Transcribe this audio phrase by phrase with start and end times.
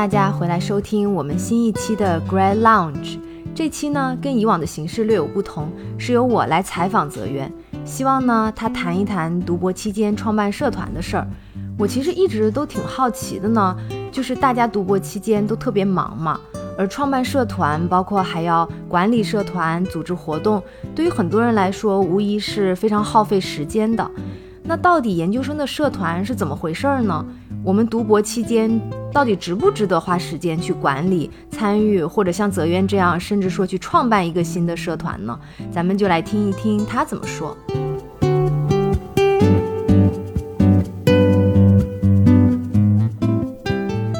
[0.00, 3.18] 大家回来收听我们新一期的 Grad Lounge。
[3.54, 7.52] 这期呢跟以往的形式略有不同，是由我来采访泽源，
[7.84, 11.26] 希望呢他谈一谈读博期间创办社团的事儿。
[11.76, 13.76] 我其实一直都挺好奇的呢，
[14.10, 16.40] 就是大家读博期间都特别忙嘛，
[16.78, 20.62] 而创办社团，包括还要管理社团、组织活动，
[20.94, 24.10] 对于很多人来说，无疑是非常耗费时间的。
[24.62, 27.22] 那到底研究生的社团是怎么回事儿呢？
[27.62, 28.80] 我们读博期间
[29.12, 35.38] 到底值不值得花时间去管理、参与，或者像泽渊这样，甚至说去创办一个新的社团呢？
[35.70, 37.54] 咱们就来听一听他怎么说。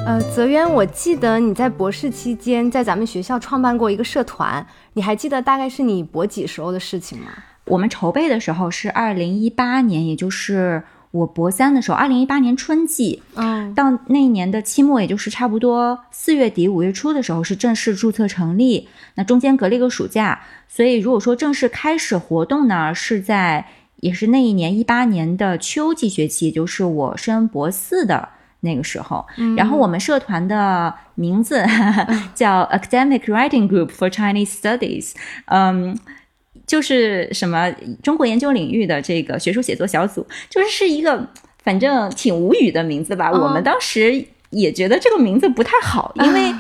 [0.05, 7.29] 呃，泽渊，我记得你在博士期间在咱们学校创办过一个社团，你还记得大概是你博几时候的事情吗？
[7.65, 10.83] 我们筹备的时候是二零一八年，也就是。
[11.13, 18.89] 我博三的时候，二零一八年春季，嗯，到那一年的期末，也就是差不多四月底五月初的时候，是正式注册成立。
[19.17, 28.29] 那中间隔了一个暑假，所以如果说正式开始活动呢，是在也是那一年一八年的秋季学期，也就是我升博四的
[28.61, 29.27] 那个时候。
[29.57, 31.65] 然后我们社团的名字
[32.37, 35.15] 叫 Academic Writing Group for Chinese Studies，
[35.47, 35.99] 嗯。
[36.71, 37.68] 就是什么
[38.01, 41.29] 中国研究领域的这个学术写作小组，就是是一个
[41.65, 43.29] 反正挺无语的名字吧。
[43.32, 46.54] 我们当时也觉得这个名字不太好，因为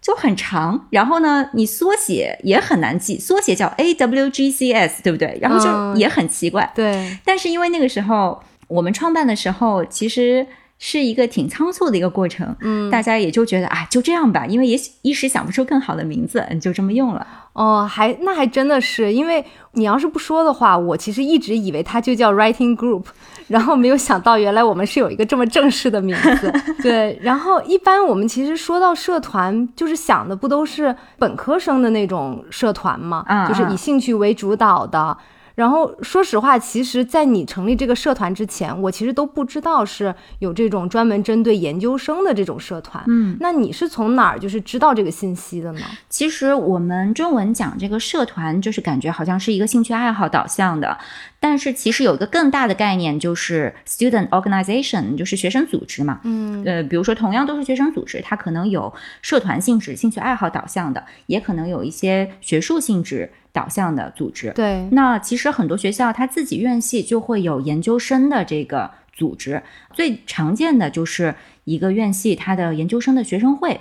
[0.00, 5.36] 就很长，然后呢，你缩写也很难记，缩写叫 A W G C S，对不对？
[5.42, 6.70] 然后就也很奇怪。
[6.72, 7.18] 对。
[7.24, 10.46] 但是因为那个时候我们创办的时候，其实。
[10.78, 17.26] 是一个挺仓促的一个过程，嗯，大家也就觉得啊，就这样吧，因为也一时想不出更好的名字，就这么用了。
[17.54, 23.04] 哦，还那还真的是，因为你要是不说的话，我其实一直以为它就叫 Writing Group，
[23.48, 26.52] 然后没有想到原来我们是有一个这么正式的名字。
[26.82, 33.24] 对，然后一般我们其实说到社团，就是想的不都是本科生的那种社团嘛？
[33.48, 35.16] 就是以兴趣为主导的。
[35.56, 43.02] 然后说实话，其实，在你成立这个社团之前，我其实都不知道是有这种专门针对研究生的这种社团。
[43.08, 45.80] 嗯，那你是从哪儿就是知道这个信息的呢？
[46.10, 50.98] 其实我们中文讲这个社团，就是感觉好像是一个兴趣爱好导向的，
[51.40, 56.20] 但是其实有一个更大的概念，就是 student organization，就是学生组织嘛。
[56.24, 58.92] 嗯，呃，比如说同样都是学生组织，它可能有
[59.22, 63.32] 社团性质、兴趣爱好导向的，也可能有一些学术性质。
[63.56, 69.62] 导向的组织，对，那其实很多学校它自己院系就会有研究生的这个组织，
[69.94, 71.34] 最常见的就是
[71.64, 73.80] 一个院系它的研究生的学生会，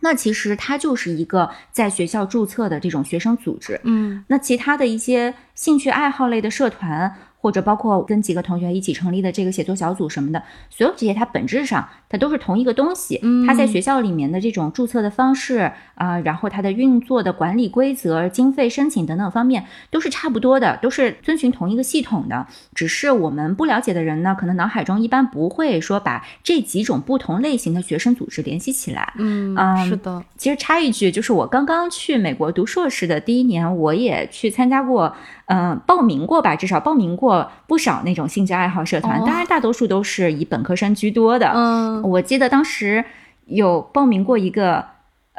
[0.00, 7.14] 那其实它就是一个在学校注册的这种学生组织，嗯，那其他的一些兴趣爱好类的社团。
[7.44, 13.20] 或者包括跟几个同学一起成立的这个写作小组什么的，所有这些它本质上它都是同一个东西。
[13.46, 22.46] 它在学校里面的这种注册的方式啊，然后它的运作的管理规则、经费申请等等方面都是差不多的，都是遵循同一个系统的。
[22.74, 29.12] 只是我们不了解的人呢，可能脑海中一般不会说把这几种不同类型的学生组织联系起来。
[29.18, 29.56] 嗯，
[29.86, 30.22] 是的。
[30.36, 35.14] 其实插一句，就是我刚刚去美国读硕士的第一年，我也去参加过。
[35.46, 36.56] 嗯，报名过吧？
[36.56, 41.52] 至少报名过不少那种兴趣爱好社团，当然大多数都是以本科生居多的。
[41.54, 43.04] 嗯，我记得当时
[43.44, 44.82] 有报名过一个，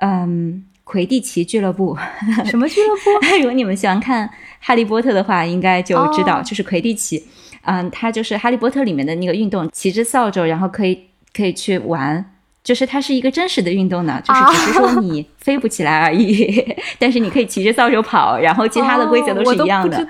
[0.02, 1.98] 嗯，魁地奇俱乐部。
[2.46, 3.26] 什么俱乐部？
[3.38, 4.28] 如果你们喜欢看
[4.60, 7.24] 《哈利波特》的话，应该就知道，就是魁地奇。
[7.64, 11.00] 嗯，它就是《哈利波特》里面的那个运动，骑着扫帚，然后可以
[11.36, 12.32] 可以去玩。
[12.64, 16.66] 就是它是一个真实的运动呢，就是只是说你飞不起来而已，
[16.98, 20.04] 但是你可以骑着扫帚跑，然后其他的规则都是一样的。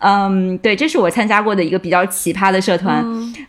[0.00, 3.02] 嗯，对，这是我参加过的一个比较奇葩的社团。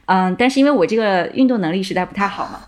[0.06, 2.60] 嗯，但是因为我这个运动能力实在不太好嘛。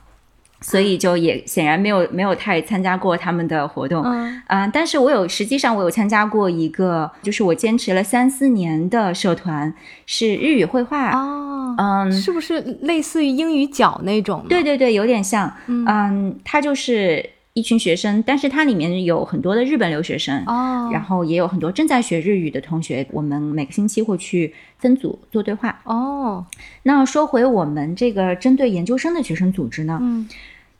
[0.61, 4.03] 所以就也显然没有没有太参加过他们的活动，
[4.47, 9.73] 嗯，但是我有实际上我有参加过一个，就是我坚持了三四年的社团，
[10.05, 11.11] 是日语绘画。
[11.11, 14.45] 哦，嗯，是不是类似于英语角那种？
[14.49, 17.23] 对对对，有点像，嗯，它就是
[17.55, 26.45] 一群学生，但是它里面有很多的日本留学生哦，然后也有很多正在学日语的同学，我们每个星期会去分组做对话哦。
[26.83, 30.29] 那说回我们这个针对研究生的学生组织呢，嗯。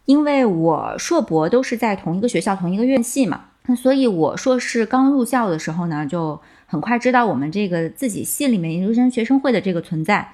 [0.04, 10.30] 因为我硕博都是在同一个学校、同一个院系嘛，那所以我硕士刚入校的时候呢，就很快知道我们这个自己系里面研究生学生会的这个存在。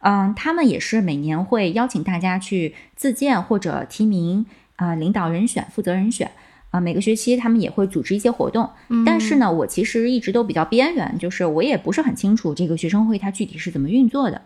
[0.00, 4.44] 嗯，他们也是每年会邀请大家去自荐或者提名
[4.82, 6.28] 啊，领导人选、负责人选
[6.70, 8.68] 啊，每个学期他们也会组织一些活动。
[9.06, 14.42] 但是呢，我其实一直都比较边缘，就是我也不是很清楚这个学生会它具体是怎么运作的。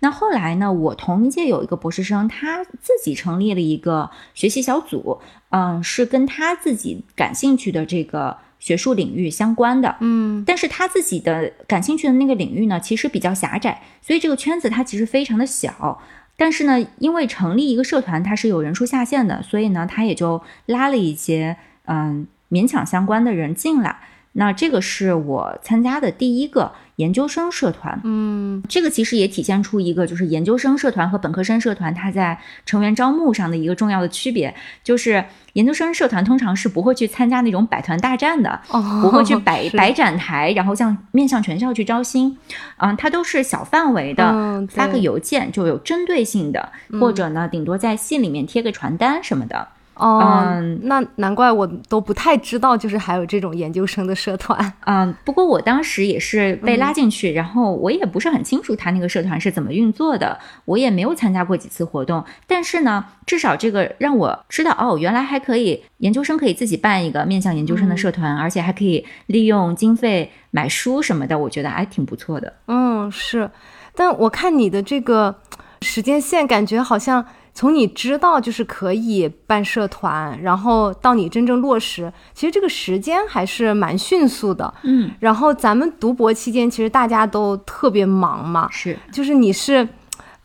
[0.00, 5.18] 那后来呢，我同一届有一个博士生，他自己成立了一个学习小组，
[5.50, 16.00] 嗯，是跟他自己感兴趣的这个学术领域相关的，嗯但是他自己的感兴趣的那个领域呢，其实比较狭窄，所以这个圈子它其实非常的小。
[16.36, 23.96] 但是呢，因为成立一个社团，它是有人数下限的，所以呢，他也就拉了一些嗯勉强相关的人进来。
[24.36, 28.62] 那这个是我参加的第一个研究生社团，嗯。
[28.68, 42.36] 这个其实也体现出一个就是研究生社团和本科生社团它在成员招募上的一个重要的区别，就是研究生社团通常是不会去参加那种百团大战的，哦，不会去 摆摆展台，然后向面向全校去招新，
[42.78, 44.24] 嗯，它都是小范围的。
[44.32, 49.68] 嗯发个邮件就有针对性的，或者呢，顶多在信里面贴个传单什么的。
[49.94, 54.72] 哦，嗯那难怪我都不太知道，就是还有这种研究生的社团。
[54.86, 62.24] 嗯，不过我当时也是被拉进去，然后我也不是很清楚他那个社团是怎么运作的，我也没有参加过几次活动。
[62.46, 72.52] 但是呢，至少这个让我知道，哦，原来还可以研究生可以自己办一个面向研究生的社团，而且还可以利用经费买书什么的，我觉得还挺不错的。
[72.66, 73.50] 嗯，是，
[73.94, 75.36] 但我看你的这个
[75.82, 84.74] 时间线，感觉好像从你知道就是可以办社团，然后到你真正落实，其实这个时间还是蛮迅速的。
[84.82, 89.88] 嗯，然后咱们读博期间，其实大家都特别忙嘛，是，就是你是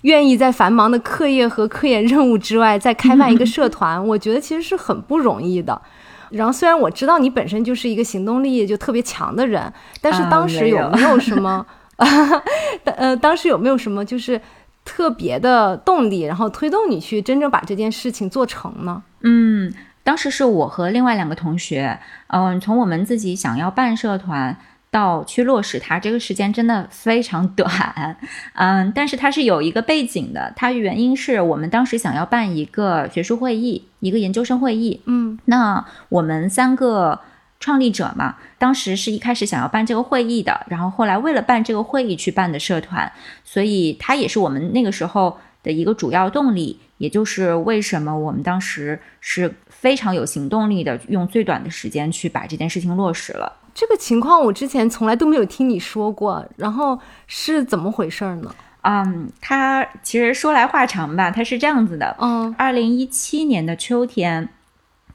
[0.04, 5.82] 愿意在繁忙的课业和科研任务之外，再开办一个社团， 我觉得其实是很不容易的。
[6.30, 11.66] 然后虽然我知道你本身就是一个行动力就特别强的人，但是啊当时有有没有什么，
[12.86, 14.40] 呃，当时有没有什么就是
[14.90, 19.04] 特别的动力，然后推动你去真正把这件事情做成呢？
[19.22, 19.72] 嗯，
[20.04, 24.58] 当时是我和另外两个同学，嗯，从我们自己想要办社团
[24.90, 28.18] 到去落实它，这个时间真的非常短，
[28.58, 35.38] 嗯，但是它是有一个背景的，它原因是我们当时想要办一个学术会议，一个研究生会议，嗯。
[35.46, 37.20] 那我们三个
[37.60, 43.12] 创立者嘛，当时是一开始想要办这个会议的，然后后来为了办这个会议去办的社团，
[43.44, 53.52] 所以他也是我们那个时候的一个主要动力，也就是为什么我们当时是非常有行动力的，用最短的时间去把这件事情落实了。
[53.74, 58.56] 这个情况我之前从来都没有听你说过，然后是怎么回事儿呢？
[58.82, 64.48] 嗯，它其实说来话长吧，它是这样子的，嗯二零一七年的秋天，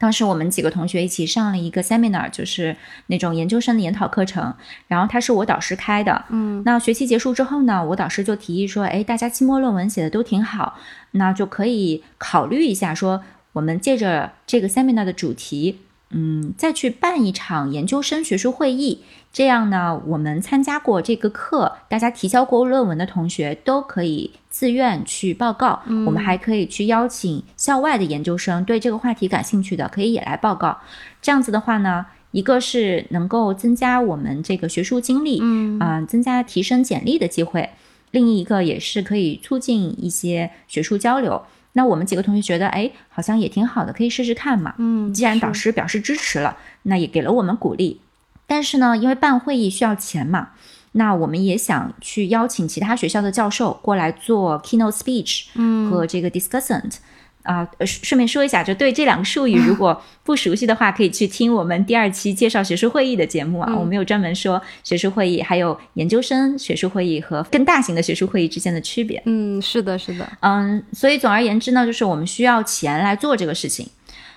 [0.05, 4.53] 当时我们几个同学一起上了一个 seminar，就是那种研究生的研讨课程，
[4.87, 6.27] 然后他是我导师开的。
[6.29, 10.79] 嗯那学期结束之后呢，我导师就提议说，哎，大家期末论文写的都挺好，
[11.12, 13.23] 那就可以考虑一下，说
[13.55, 15.79] 我们借着这个 seminar 的主题，
[16.15, 19.01] 嗯，再去办一场研究生学术会议。
[19.33, 25.83] 这样呢，我们参加过这个课，大家提交过论文的同学都可以自愿去报告。
[26.07, 30.79] 我们还可以去邀请校外的研究生，对这个话题感兴趣的，可以也来报告。
[31.21, 37.71] 这样子的话呢，一个是能够增加我们这个学术经历，嗯啊、增加提升简历的机会；
[38.13, 41.43] 另一个也是可以促进一些学术交流。
[41.75, 44.75] 那我们几个同学觉得，哎，好像也挺好的，可以试试看嘛。
[44.79, 48.00] 嗯，既然导师表示支持了，那也给了我们鼓励。
[48.47, 50.50] 但是呢，因为办会议需要钱嘛，
[50.93, 56.97] 那我们也想去邀请其他学校的教授过来做 keynote speech 嗯和这个 discussant。
[57.44, 63.69] 啊、呃顺顺便说一下，就对这两个术语，如 果不熟悉的话，可以去听我们第二期介绍学术会议的节目啊。
[63.70, 69.22] 嗯我们有专门说学术会议，还有研究生学术会议和更大型的学术会议之间的区别。
[69.27, 73.86] 嗯，是的，是的，嗯，所以总而言之呢，就是我们需要钱来做这个事情。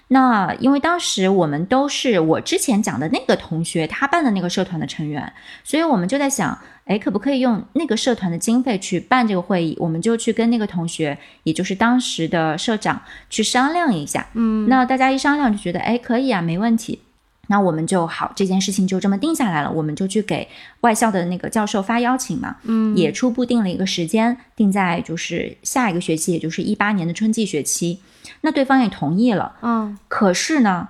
[0.09, 5.33] 那因为当时我们都是我之前讲的那个同学他办的那个社团的成员，
[5.63, 9.75] 所以我们就在想，哎，可不可以用那个社团的经费去办这个会议？
[9.79, 14.27] 我们就去跟那个同学，也就是当时的社长去商量一下。
[14.33, 17.01] 嗯那大家一商量就觉得，哎，可以啊，没问题。
[17.47, 19.71] 那我们就好，这件事情就这么定下来了。
[19.71, 20.47] 我们就去给
[20.81, 28.01] 外校的那个教授发邀请嘛，嗯也初步定了一个时间，定在就是下一个学期，也就是一八年的春季学期。
[28.41, 29.55] 那对方也同意了。
[29.61, 30.89] 嗯可是呢，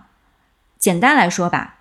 [0.78, 1.76] 简单来说吧，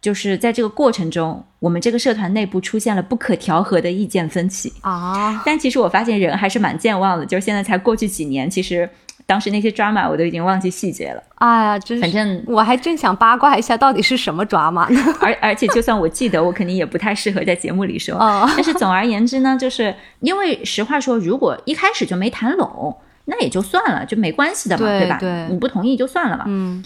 [0.00, 4.72] 就是在这个过程中，我们这个社团内部出现了不可调和的意见分歧。
[4.82, 8.88] 啊，但其实我发现人还是蛮健忘的，就是现在才过去几年，其实
[9.30, 11.22] 当时那些 drama 我都已经忘记细节了。
[11.36, 15.00] 哎呀，真是，反正我还正想八卦一下，到底是什么抓马呢？
[15.22, 18.16] 而而且就算我记得，我肯定也不太适合在节目里说。
[18.16, 22.96] 哦，但是总而言之呢，就是因为实话说，如果一开始就没谈拢，
[23.26, 25.18] 那也就算了，就没关系的嘛，吧？
[25.20, 26.44] 对对你不同意就算了嘛。
[26.48, 26.82] 嗯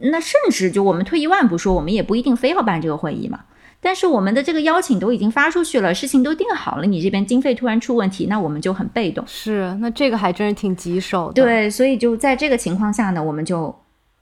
[0.00, 3.40] 那甚至就我们退一万步说，我们也不一定非要办这个会议嘛。
[3.84, 9.22] 但是我们的这个邀请都已经发出去了，事情都定好了，你这边经费突然出问题，那我们就很被动。
[9.26, 11.42] 是，那这个还真是挺棘手的。
[11.42, 13.74] 对，所以就在这个情况下呢，我们就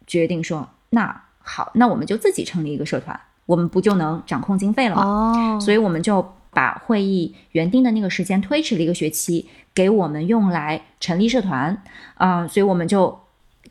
[0.05, 5.03] 决定说，那好，那我们就自己成立一个社团，我们不就能掌控经费了吗？
[5.05, 11.81] 哦，所以我们就把会议原定的那个时间推迟了一个学期，给我们用来成立社团
[12.17, 13.19] 啊、所以我们就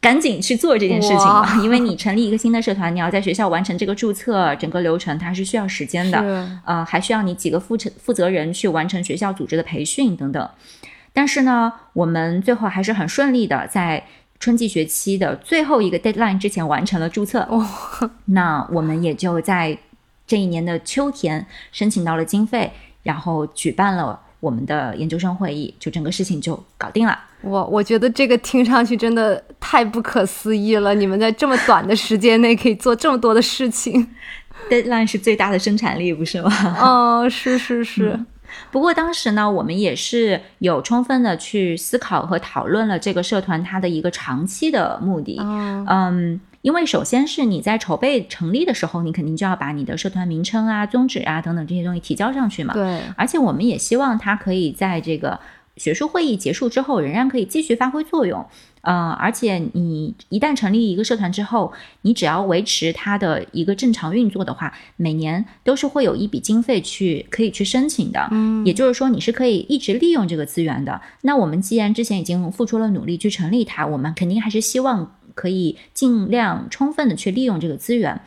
[0.01, 1.47] 赶紧去做这件事情了。
[1.63, 6.19] 因为你成立一个新的社团，你要在学校完成这个注册，整个流程它是需要时间的。
[6.19, 10.49] 是呃，还需要你几个负责负责人去完成学校组织的培训等等。
[11.13, 14.03] 但是呢，我们最后还是很顺利的在
[14.39, 17.47] 春季学期的最后一个 deadline 之前完成了注册。
[17.49, 17.63] 哦
[18.25, 19.77] 那我们也就在
[20.25, 22.71] 这一年的秋天申请到了经费，
[23.03, 27.17] 然后举办了我们的研究生会议，就整个事情就搞定了。
[27.41, 30.93] 我我觉得这个听上去真的太不可思议了！
[30.93, 34.09] 你们在这么短的时间内可以做这么多的事情。
[34.69, 36.51] deadline 是最大的生产力，不是吗？
[36.79, 38.19] 哦，是是是，
[38.71, 45.37] 不过当时呢，我们也是有充分的去思考和讨论了这个社团它的一个长期的目的。
[45.41, 52.73] 嗯嗯，因为首先是你在筹备成立的时候，你肯定就要把你的社团名称啊、宗旨啊等等这些东西提交上去嘛。
[52.73, 55.39] 对，而且我们也希望它可以在这个
[55.75, 58.45] 学术会议结束之后，仍然可以继续发挥作用。
[58.81, 61.71] 呃，而且你一旦成立一个社团之后，
[62.01, 68.27] 你只要维持它的一个正常运作的话，每年都是会有一笔经费去可以去申请的。
[68.31, 70.99] 嗯，也就是说，你是可以一直利用这个资源的。
[71.21, 78.19] 那我们既然之前已经付出了努力去成立它，我们肯定还是希望可以尽量充分的去利用这个资源。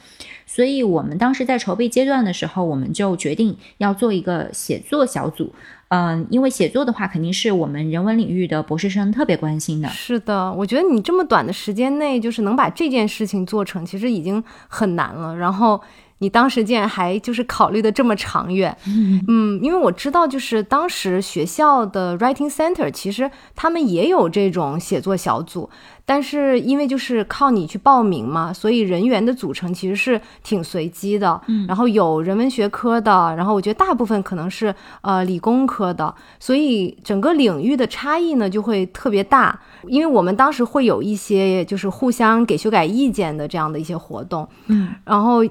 [0.46, 5.52] 所以我们当时在筹备阶段的时候，我们就决定要做一个写作小组。
[5.94, 9.88] 嗯，因为写作的话，肯定是我们人文领域的博士生特别关心的。
[9.90, 15.36] 是的，我觉得你这么短的时间内，就是能把这件事情做成，其实已经很难了。
[15.36, 15.80] 然后
[16.18, 18.76] 你当时竟然还就是考虑的这么长远，
[19.28, 25.70] 嗯，因为我知道，就是当时学校的 writing center 其实他们也有这种写作小组，
[26.06, 31.40] 但是因为就是靠你去报名嘛，所以人员的组成其实是挺随机的。
[31.46, 39.58] 嗯然后有人文学科的，然后我觉得大部分可能是呃理工科的，所以整个领域的差异呢就会特别大。
[39.86, 45.44] 因为我们当时会有一些就是互相给修改意见的这样的一些活动，嗯，然后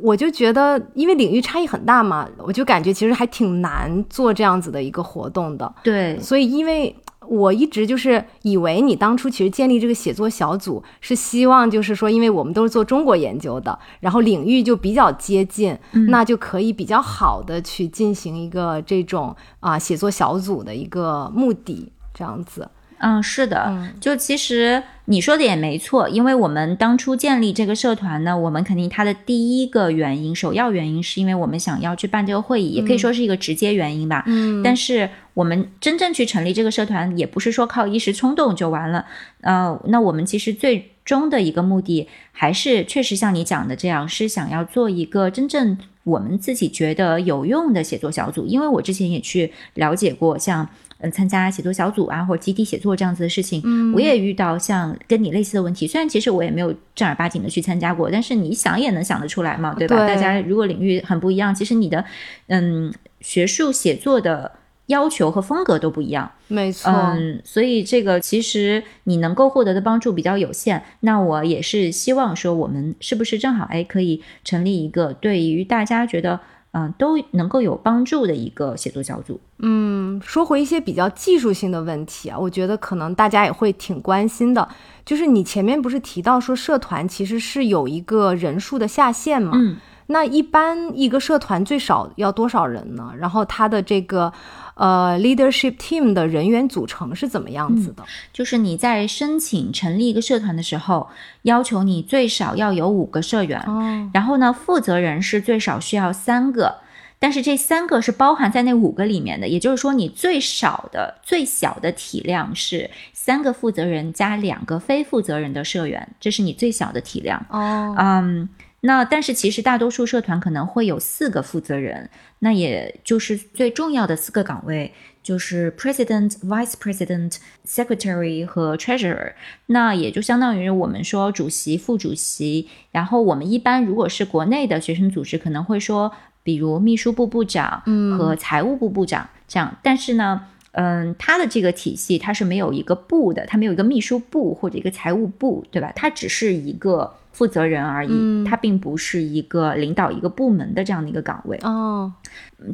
[0.00, 5.74] 我就觉得，因为领域差异很大嘛，我就感觉其实还挺难做这样子的一个活动的。
[5.82, 6.94] 对，所以，因为
[7.28, 22.68] 我一直就是以为你当初其实建立这个写作小组是希望就是说，因为我们都是做中国研究的，然后领域就比较接近，嗯那就可以比较好的去进行一个这种啊写作小组的一个目的，这样子。
[22.98, 34.24] 嗯，是的，嗯就其实你说的也没错，因为我们当初建立这个社团呢，我们肯定它的第一个原因，首要原因是因为我们想要去办这个会议，也可以说是一个直接原因吧。
[34.26, 39.06] 嗯但是我们真正去成立这个社团，也不是说靠一时冲动就完了。
[39.42, 48.44] 呃，那我们其实最终的一个目的，还是确实像你讲的这样，是想要做一个真正我们自己觉得有用的写作小组。
[48.44, 55.86] 因为我之前也去了解过，像嗯参加写作小组啊，或者集体写作这样子的事情，嗯我也遇到像跟你类似的问题。
[55.86, 59.96] 虽然其实我也没有正儿八经的去参加过，但是你想也能想得出来嘛，对吧？
[59.96, 62.04] 对大家如果领域很不一样，其实你的
[62.46, 64.52] 嗯学术写作的
[64.86, 66.30] 要求和风格都不一样。
[66.48, 70.82] 没错，嗯，所以这个其实你能够获得的帮助比较有限。
[71.00, 76.40] 那我也是希望说，我们是不是正好哎可以成立一个对于大家觉得
[76.78, 79.40] 嗯、都能够有帮助的一个写作小组？
[79.60, 84.68] 嗯，说回一些比较技术性的问题啊，我觉得可能大家也会挺关心的。
[85.02, 89.52] 就是你前面不是提到说社团其实是有一个人数的下限吗？
[89.54, 89.76] 嗯，
[90.08, 93.10] 那一般一个社团最少要多少人呢？
[93.16, 94.30] 然后它的这个
[94.76, 98.04] 呃 leadership team 的人员组成是怎么样子的？
[98.32, 101.08] 就是你在申请成立一个社团的时候，
[101.42, 106.76] 要求你最少要有五个社员，哦，然后呢，负责人是最少需要三个，
[107.18, 117.44] 但是这三个是包含在那五个里面的，也就是说，你最少的、最小的体量是三个负责人加两个非负责人的社员，这是你最小的体量。
[117.48, 118.48] 哦，嗯，
[118.86, 124.92] 那但是其实大多数社团可能会有四个负责人，那也就是最重要的四个岗位。
[125.26, 129.32] 就是 president、vice president、secretary 和 treasurer，
[129.66, 132.68] 那也就相当于我们说主席、副主席。
[132.92, 136.12] 然后我们一般如果是国内的学生组织，可能会说，
[136.44, 139.76] 比如秘书部部长嗯和财务部部长这样。
[139.82, 145.90] 但是呢，嗯，它的这个体系它是没有一个部的，它没有一个秘书部或者一个财务部，对吧？
[145.96, 151.58] 它只是一个负责人而已，嗯它并不是一个领导一个部门的这样的一个岗位。
[151.62, 152.10] 哦，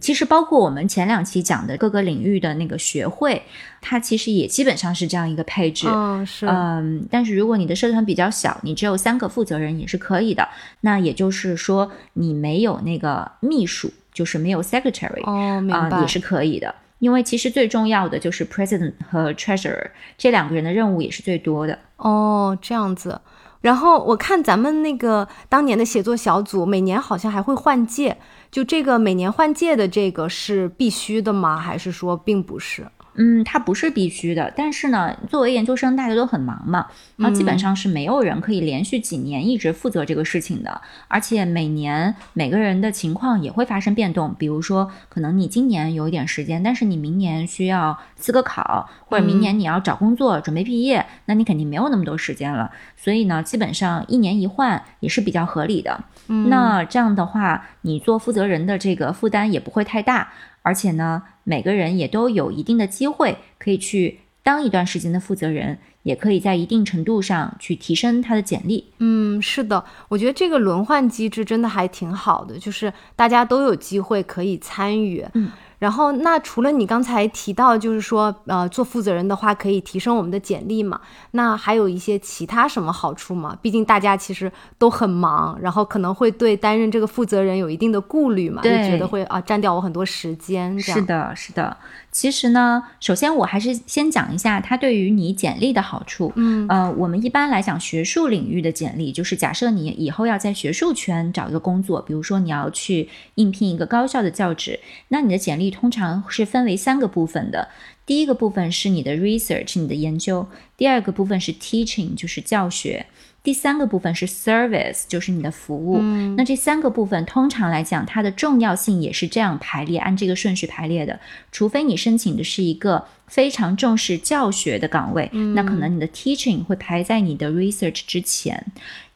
[0.00, 3.42] 其实包括我们前两期讲的各个领域的那个学会，
[3.80, 5.88] 它其实也基本上是这样一个配置。
[5.90, 10.48] 嗯，是，嗯，但是如果你的社团比较小，你只有三个负责人也是可以的。
[10.82, 16.72] 那也就是说，你没有那个秘书，就是没有 secretary 也是可以的。
[17.00, 21.76] 因为其实最重要的就是 president 和 treasurer 这两个人的任务也是最多的。
[21.96, 23.20] 哦，这样子。
[23.62, 28.18] 然后我看咱们那个当年的写作小组，每年好像还会换届，
[28.50, 31.56] 就这个每年换届的这个是必须的吗？
[31.56, 32.86] 还是说并不是？
[33.14, 56.04] 嗯，它不是必须的，但是呢，作为研究生，大家都很忙嘛，然后基本上是没有人可以连续几年一直负责这个事情的，而且每年每个人的情况也会发生变动，比如说，可能你今年有一点时间，但是你明年需要资格考，或者明年你要找工作、准备毕业，那你肯定没有那么多时间了，所以呢，基本上一年一换也是比较合理的。
[56.28, 56.48] 嗯。
[56.48, 68.92] 那这样的话，你做负责人的这个负担也不会太大，而且呢，每个人也都有一定的机会可以去当一段时间的负责人，也可以在一定程度上去提升他的简历。
[68.98, 75.24] 嗯，是的，我觉得这个轮换机制真的还挺好的，就是大家都有机会可以参与。
[75.34, 75.50] 嗯。
[75.82, 81.00] 然后，那除了你刚才提到，就是说，呃，做负责人的话可以提升我们的简历嘛？
[81.32, 83.58] 那还有一些其他什么好处吗？
[83.60, 90.78] 毕竟大家其实都很忙，然后可能会对担任这个负责人有一定的顾虑嘛，就觉得会啊占掉我很多时间。
[90.78, 91.76] 这样是的，是的。
[92.12, 96.30] 其实呢，首先我还是先讲一下它对于你简历的好处。
[96.36, 104.78] 嗯呃，我们一般来讲，学术领域的简历，就是假设你以后要在学术圈找一个工作，比如说你要去应聘一个高校的教职，
[105.08, 107.68] 那你的简历通常是分为三个部分的。
[108.04, 113.06] 第一个部分是你的 research，你的研究；第二个部分是 teaching，就是教学；
[113.42, 115.98] 第三个部分是 service，就是你的服务。
[116.00, 121.18] 嗯那这三个部分通常来讲，它的重要性也是这样排列，按这个顺序排列的。
[121.50, 128.66] 除非你申请的是一个非常重视教学的岗位，那可能你的 teaching 会排在你的 research 之前。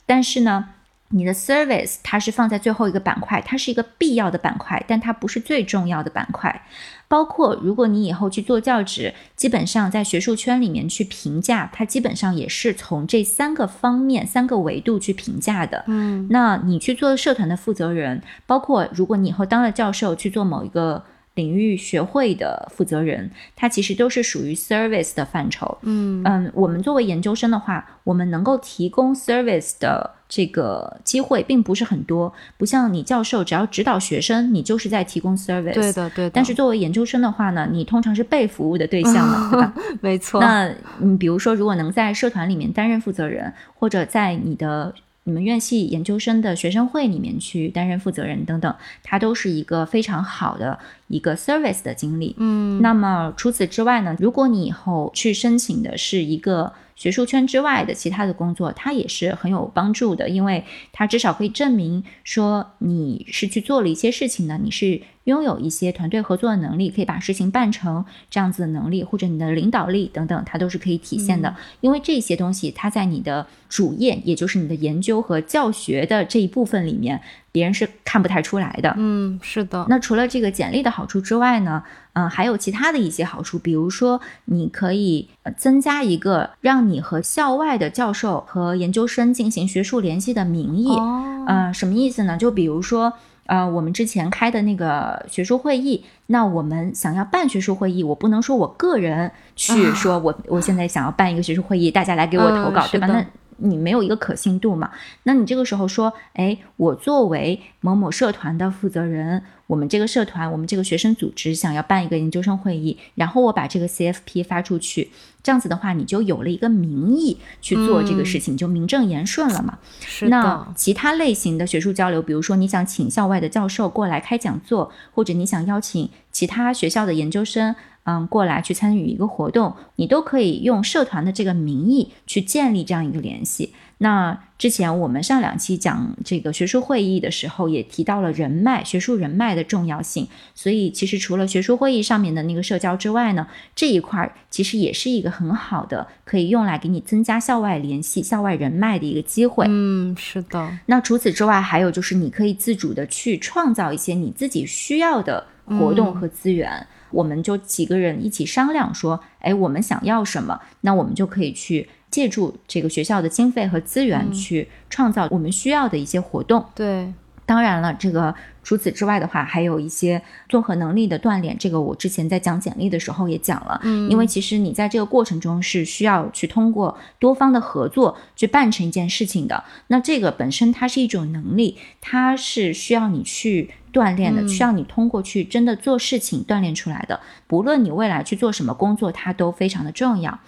[0.04, 0.70] 但是呢，
[1.10, 6.62] 你的 service 它是放在最后一个板块，它是一个必要的板块，但它不是最重要的板块。
[7.08, 15.84] 包括如果你以后去做教职，基本上在学术圈里面去评价，它基本上也是从这三个方面、三个维度去评价的。
[15.86, 21.04] 嗯那你去做社团的负责人，包括如果你以后当了教授去做某一个
[21.36, 25.78] 领域学会的负责人，他其实都是属于 service 的范畴。
[25.82, 35.74] 嗯嗯，我们作为研究生的话，我们能够提供 service 的这个机会并不是很多，不像你教授只要指导学生，你就是在提供 service。
[35.74, 35.92] 对。
[35.92, 36.30] 的对的。
[36.30, 39.74] 但是作为研究生的话呢，你通常是被服务的对象嘛， 对吧？
[40.00, 40.40] 没错。
[40.40, 40.68] 那
[40.98, 44.92] 你比如说，如果能在社团里面担任负责人，或者在你的
[45.26, 52.36] 你们院系研究生的学生会里面去担任负责人等等，它都是一个非常好的一个 service 的经历。
[52.38, 71.54] 嗯那么除此之外呢，如果你以后去申请的是一个学术圈之外的其他的工作，它也是很有帮助的，因为它至少可以证明说你是去做了一些事情的，你是拥有一些团队合作的能力，可以把事情办成这样子的能力，或者你的领导力等等，它都是可以体现的。
[71.80, 77.20] 因为这些东西，它在你的主业，也就是你的研究和教学的这一部分里面，
[77.52, 78.94] 别人是看不太出来的。
[78.96, 79.86] 嗯，是的。
[79.88, 90.88] 那除了这个简历的好处之外呢，嗯、还有其他的一些好处，比如说你可以呃增加一个让你和校外的教授和研究生进行学术联系的名义。
[90.88, 92.36] 哦，呃，什么意思呢？
[92.36, 93.12] 就比如说，
[93.46, 103.06] 呃，我们之前开的那个学术会议，那我们想要办学术会议，我不能说我个人去说我、我现在想要办一个学术会议，大家来给我投稿，对吧？
[103.06, 103.24] 那
[103.58, 104.90] 你没有一个可信度嘛？
[105.24, 115.10] 那你这个时候说，哎，我作为某某社团的负责人，我们这个社团，我们这个学生组织想要办一个研究生会议，然后我把这个 CFP 发出去，
[115.42, 119.78] 这样子的话，你就有了一个名义去做这个事情，就名正言顺了嘛。
[120.00, 120.66] 是那。
[120.76, 127.74] 其他类型的学术交流，比如说你想请校外的教授过来开讲座，或者你想邀请其他学校的研究生，
[128.06, 133.74] 嗯，过来去参与一个活动，你都可以用社团的这个名义去建立这样一个联系。
[133.98, 140.28] 那之前我们上两期讲这个学术会议的时候，也提到了人脉、学术人脉的重要性。
[140.54, 149.64] 所以其实除了学术会议上面的那个社交之外呢，这一块儿其实也是一个很好的可以用来给你增加校外联系、校外人脉的一个机会。
[149.68, 150.78] 嗯，是的。
[150.86, 156.86] 那除此之外，还有就是你可以自主的去创造一些你自己需要的活动和资源。
[157.10, 166.64] 我们就几个人一起商量说，哎，我们想要什么，那我们就可以去借助这个学校的经费和资源去创造我们需要的一些活动。
[166.74, 167.12] 对。
[167.48, 171.56] 当然了，这个除此之外的话，还有一些综合能力的锻炼。
[171.56, 179.62] 这个我之前在讲简历的时候也讲了，嗯，因为其实你在这个过程中是需要去通过多方的合作去办成一件事情的。
[179.86, 187.18] 那这个本身它是一种能力，它是需要你去锻炼的，需要你通过去真的做事情锻炼出来的。
[187.46, 190.38] 不论你未来去做什么工作，它都非常的重要。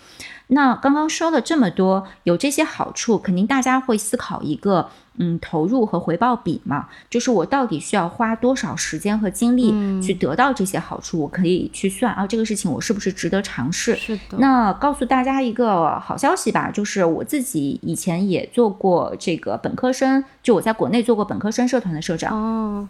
[0.49, 13.95] 那刚刚说了这么多，有这些好处，肯定大家会思考一个，嗯，投入和回报比嘛，就是我到底需要花多少时间和精力去得到这些好处，我可以去算啊，这个事情我是不是值得尝试？
[13.97, 14.39] 是的。
[14.39, 22.35] 那告诉大家一个好消息吧，就是我自己以前也做过这个本科生，就我在国内做过本科生社团的社长。
[22.35, 22.89] 哦。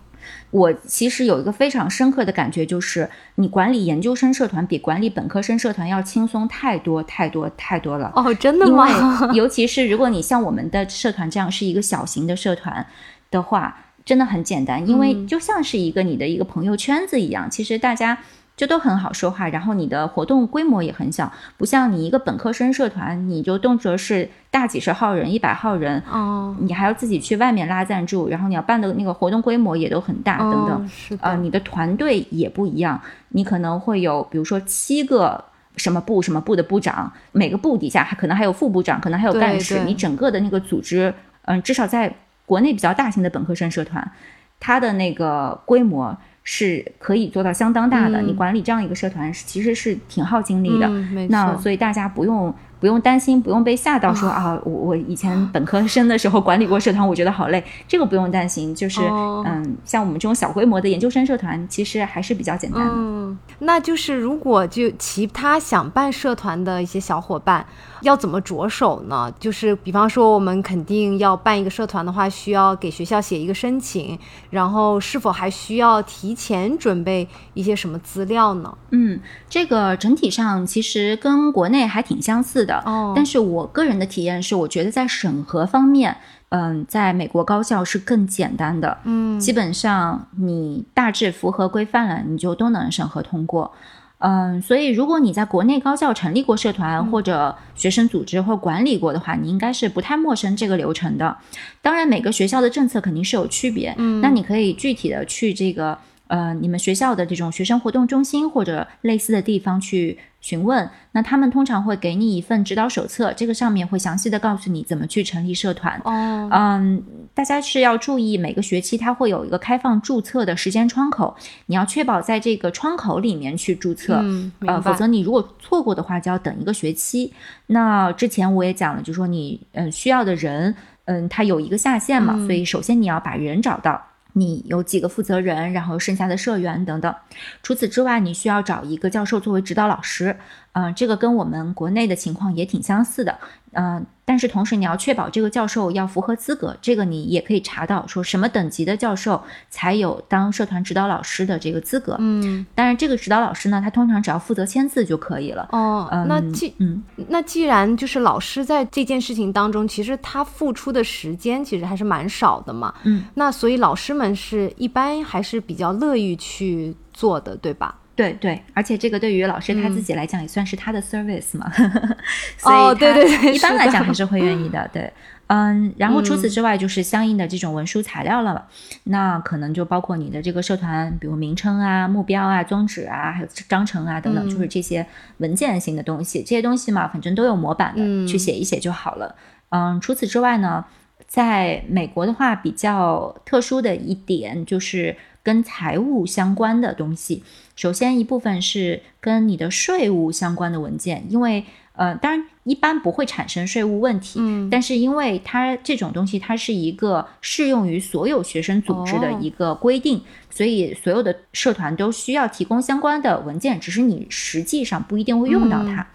[0.50, 8.12] 我其实有一个非常深刻的感觉，就是你管理研究生社团比管理本科生社团要轻松太多太多太多了。
[8.14, 9.31] 哦，真的吗？
[9.33, 12.87] 尤其是如果你像我们的社团这样是一个小型的社团
[13.31, 18.18] 的话，真的很简单，因为就像是一个你的一个朋友圈子一样，其实大家。
[18.59, 35.44] 就都很好说话，然后你的活动规模也很小，不像你一个本科生社团，你就动辄是大几十号人、一百号人，哦，你还要自己去外面拉赞助，然后你要办的那个活动规模也都很大，等等，是呃，你的团队也不一样，你可能会有，比如说七个
[35.77, 42.12] 什么部什么部的部长，每个部底下还可能还有副部长，可能还有干事，你整个的那个组织，嗯，至少在
[42.44, 44.11] 国内比较大型的本科生社团，
[44.59, 46.18] 它的那个规模。
[46.44, 48.22] 是可以做到相当大的。
[48.22, 50.88] 你管理这样一个社团，其实是挺耗精力的。
[51.29, 52.55] 那所以大家不用。
[52.81, 57.64] 不用担心，不用被吓到，说啊，我我以前本科生的时候管理过社团，我觉得好累。
[57.88, 62.92] 这个不用担心，就是嗯，像我们这种小规模的研究生社团，其实还是比较简单的。
[62.94, 67.66] 嗯，那就是如果就其他想办社团的一些小伙伴，
[68.02, 69.32] 要怎么着手呢？
[69.40, 74.18] 就是比方说，我们肯定要办一个社团的话，需要给学校写一个申请，
[74.50, 78.78] 然后是否还需要提前准备一些什么资料呢？
[78.90, 82.58] 嗯，这个整体上其实跟国内还挺相似。
[82.68, 82.82] 的，
[83.14, 86.16] 但是我个人的体验是，我觉得在审核方面，
[86.50, 93.72] 嗯，在美国高校是更简单的，嗯，基本上你大致符合规范了，你就都能审核通过，
[94.18, 101.37] 嗯，所以如果你在国内高校成立过社团或者学生组织或管理过的话，你应该是不太陌生这个流程的。
[101.81, 105.96] 当然，每个学校的政策肯定是有区别，嗯，那你可以具体的去这个，
[106.29, 110.19] 呃，你们学校的这种学生活动中心或者类似的地方去。
[110.41, 116.01] 询问，那他们通常会给你一份指导手册，这个上面会详细的告诉你怎么去成立社团。
[116.05, 117.03] 哦，嗯，
[117.35, 121.37] 大家是要注意，每个学期它会有一个开放注册的时间窗口，
[121.67, 124.25] 你要确保在这个窗口里面去注册，
[124.61, 127.33] 呃，否则你如果错过的话，就要等一个学期。
[127.67, 130.73] 那之前我也讲了，就说你，嗯，需要的人，
[131.07, 134.01] 嗯，他有一个下限嘛，所以首先你要把人找到。
[134.38, 137.14] 你有几个负责人，然后剩下的社员等等。
[137.62, 140.37] 除此之外，你需要找一个教授作为指导老师。
[140.79, 143.37] 嗯，这个跟我们国内的情况也挺相似的。
[143.73, 152.17] 嗯，但是同时你要确保这个教授要符合资格，这个你也可以查到，说什么等级的教授才有当社团指导老师的这个资格。
[152.19, 155.69] 嗯，当然这个指导老师呢，他通常只要负责签字就可以了。
[155.73, 162.95] 哦，那既嗯，那既然就是老师在这件事情当中，其实他付出的时间其实还是蛮少的嘛。
[163.03, 167.95] 嗯，那所以老师们是一般还是比较乐意去做的，对吧？
[168.18, 171.70] 对对，而且这个对于老师他自己来讲也算是他的 service 嘛，
[172.59, 174.90] 所以对对对，一般来讲还是会愿意的。
[174.92, 175.12] 对，
[175.46, 178.66] 嗯，然后除此之外就是相应的这种文书材料了，
[179.04, 189.37] 那可能就包括你的这个社团，比如名称啊、目标啊、宗旨啊，还有章程啊等等，就是这些文件性的东西，这些东西嘛，反正都有模板的，去写一写就好了。
[189.68, 190.85] 嗯，除此之外呢，
[191.29, 197.45] 在美国的话比较特殊的一点就是跟财务相关的东西。
[197.77, 216.07] 首先一部分是跟你的税务相关的文件，因为呃，当然一般不会产生税务问题，嗯，但是因为它这种东西它是一个适用于所有学生组织的一个规定，所以所有的社团都需要提供相关的文件，只是你实际上不一定会用到它。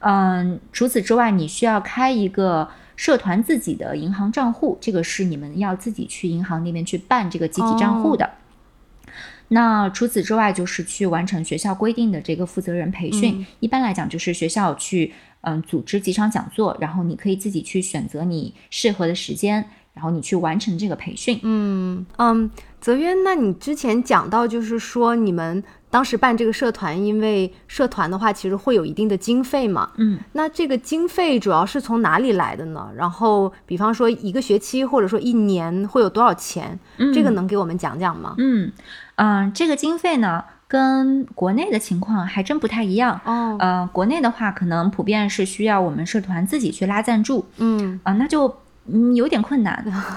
[0.00, 8.30] 嗯，除此之外，你需要开一个社团自己的银行账户，这个是你们要自己去银行那边去办这个集体账户的。
[9.48, 13.46] 那除此之外，就是去完成学校规定的这个负责人培训。
[13.60, 21.38] 一般来讲，就是学校去嗯组织几场讲座，然后你可以自己去选择你适合的时间，然后你去完成这个培训。
[21.42, 22.50] 嗯嗯，
[22.80, 25.62] 泽渊，那你之前讲到就是说你们。
[25.92, 29.90] 当时办这个社团，因为社团的话，其实会有一定的经费嘛。
[29.98, 32.88] 嗯，那这个经费主要是从哪里来的呢？
[32.96, 36.80] 然后，比方说一个学期或者说一年会有多少钱？
[37.12, 38.34] 这个能给我们讲讲吗？
[38.38, 38.72] 嗯
[39.16, 43.20] 嗯，这个经费呢，跟国内的情况还真不太一样。
[43.26, 47.44] 哦，呃，国内的话，可能普遍是需要我们社团自己去拉赞助。
[47.58, 49.74] 嗯啊，那就嗯有点困难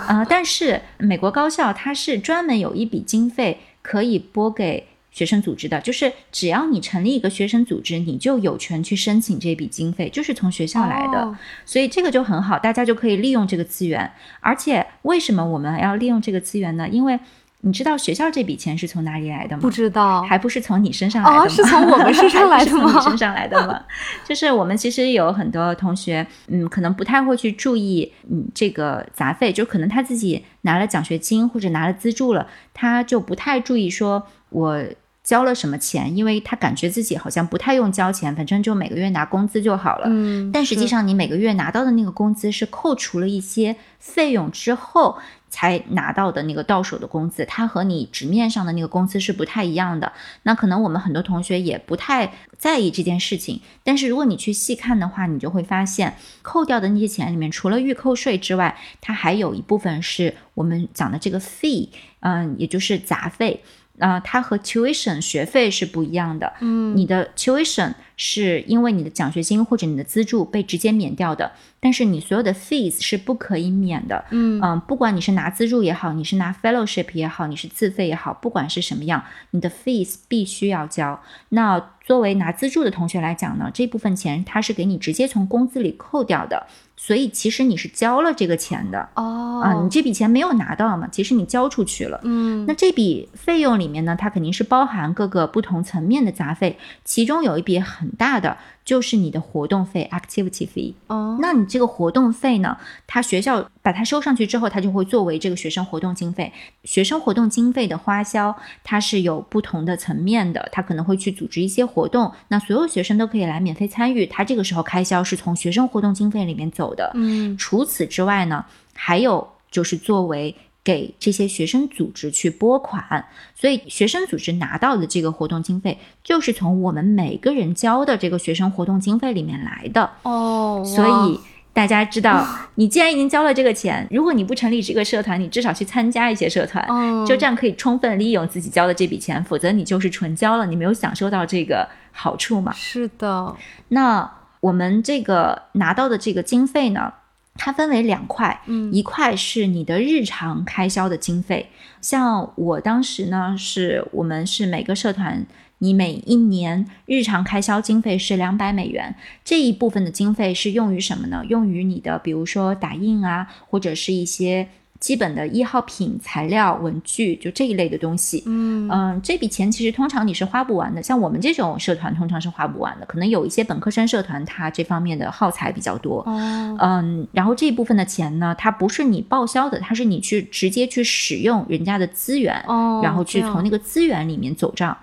[0.08, 0.24] 啊。
[0.30, 4.88] 但是美国高校它是专门有一笔经费可以拨给。
[5.15, 14.12] 学生组织的，就是只要你成立一个学生组织，你就有权去申请这笔经费，就是从学校来的，所以这个就很好，大家就可以利用这个资源。
[14.41, 16.89] 而且为什么我们要利用这个资源呢？
[16.89, 17.17] 因为
[17.62, 19.62] 你知道学校这笔钱是从哪里来的吗？
[19.62, 21.47] 不知道，还不是从你身上来的吗？
[21.47, 22.82] 是从我们身上来的吗？
[22.91, 23.82] 从你身上来的吗？
[24.25, 34.84] 就是我们其实有很多同学，嗯，可能不太会去注意，嗯，这个杂费，就可能他自己拿了奖学金或者拿了资助了，他就不太注意说我。
[35.26, 36.16] 交了什么钱？
[36.16, 40.06] 因为他感觉自己好像不太用交钱，反正就每个月拿工资就好了。
[40.08, 45.18] 嗯，但实际上你每个月拿到的那个工资是扣除了一些费用之后
[45.50, 50.14] 才拿到的那个到手的工资，它和你纸面上的那个工资是不太一样的。
[50.44, 63.64] 那可能我们很多同学也不太在意这件事情，但是如果你去细看的话，你就会发现扣掉的那些钱里面，除了预扣税之外，它还有一部分是我们讲的这个 fee，嗯，也就是杂费。
[64.00, 66.54] 啊，它和 tuition 学费是不一样的。
[66.60, 74.26] 嗯，你的 tuition 是因为你的奖学金或者你的资助被直接免掉的，但是你所有的 fees 是不可以免的。
[74.32, 81.22] 嗯嗯，不管你是拿资助也好，你是拿 fellowship 也好，你是自费也好，不管是什么样，你的 fees 必须要交。
[81.50, 86.68] 那作为拿资助的同学来讲呢，这部分钱它是给你直接从工资里扣掉的。
[86.98, 91.08] 所以其实你是交了这个钱的哦啊，你这笔钱没有拿到嘛？
[91.12, 92.20] 其实你交出去了。
[92.24, 98.58] 嗯，那这笔费用里面呢，它肯定是包含各个不同层面的杂费，其中有一笔很大的。
[98.86, 100.94] 就是你的活动费 （activity fee）。
[101.08, 102.78] 哦，那你这个活动费呢？
[103.08, 106.54] 他学校把它收上去之后，它就会作为这个学生活动经费。
[106.84, 110.70] 学生活动经费的花销，它是有不同的层面的。
[110.72, 114.28] 他可能会去组织一些活动，那所有学生都可以来免费参与。
[114.28, 117.12] 他这个时候开销是从学生活动经费里面走的。
[117.15, 120.54] 嗯，除此之外呢，还有就是作为。
[120.86, 130.84] 给这些学生组织去拨款，所以学生组织拿到的这个活动经费，就是从我们每个人交的这个学生活动经费里面来的哦。
[130.86, 131.39] 所以
[131.74, 136.88] 大家知道，你既然已经交了这个钱，如果你不成立这个社团，你至少去参加一些社团，
[137.26, 139.43] 就这样可以充分利用自己交的这笔钱。
[139.43, 142.71] 否则你就是纯交了，你没有享受到这个好处嘛？
[142.74, 143.56] 是的。
[143.88, 144.32] 那
[144.65, 147.13] 我们这个拿到的这个经费呢？
[147.58, 151.69] 它分为两块，嗯，一块是你的日常开销的经费，
[152.01, 155.45] 像我当时呢，是我们是每个社团，
[155.78, 161.43] 你每一年日常开销经费是两百美元，这一部分的经费是用于什么呢？
[161.47, 164.67] 用于你的，比如说打印啊，或者是一些。
[165.06, 168.41] 基本的一号品材料、文具，就这一类的东西。
[168.48, 171.04] 嗯嗯，这笔钱其实通常你是花不完的。
[171.04, 173.06] 像我们这种社团，通常是花不完的。
[173.06, 176.24] 可能有一些本科生社团，它这方面的耗材比较多。
[176.26, 184.98] 哦，嗯，然后这一部分的钱呢，它不是你报销的，它是你去直接去使用人家的资源，哦，然后去从那个资源里面走账。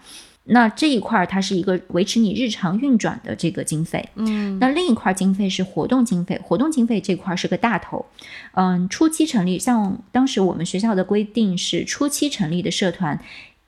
[0.45, 8.05] 那这一块儿它是一个维持你日常运转的这个经费，嗯，那另一块经费是活动经费，活动经费这块是个大头，
[8.55, 13.19] 嗯，初期成立，像当时我们学校的规定是初期成立的社团。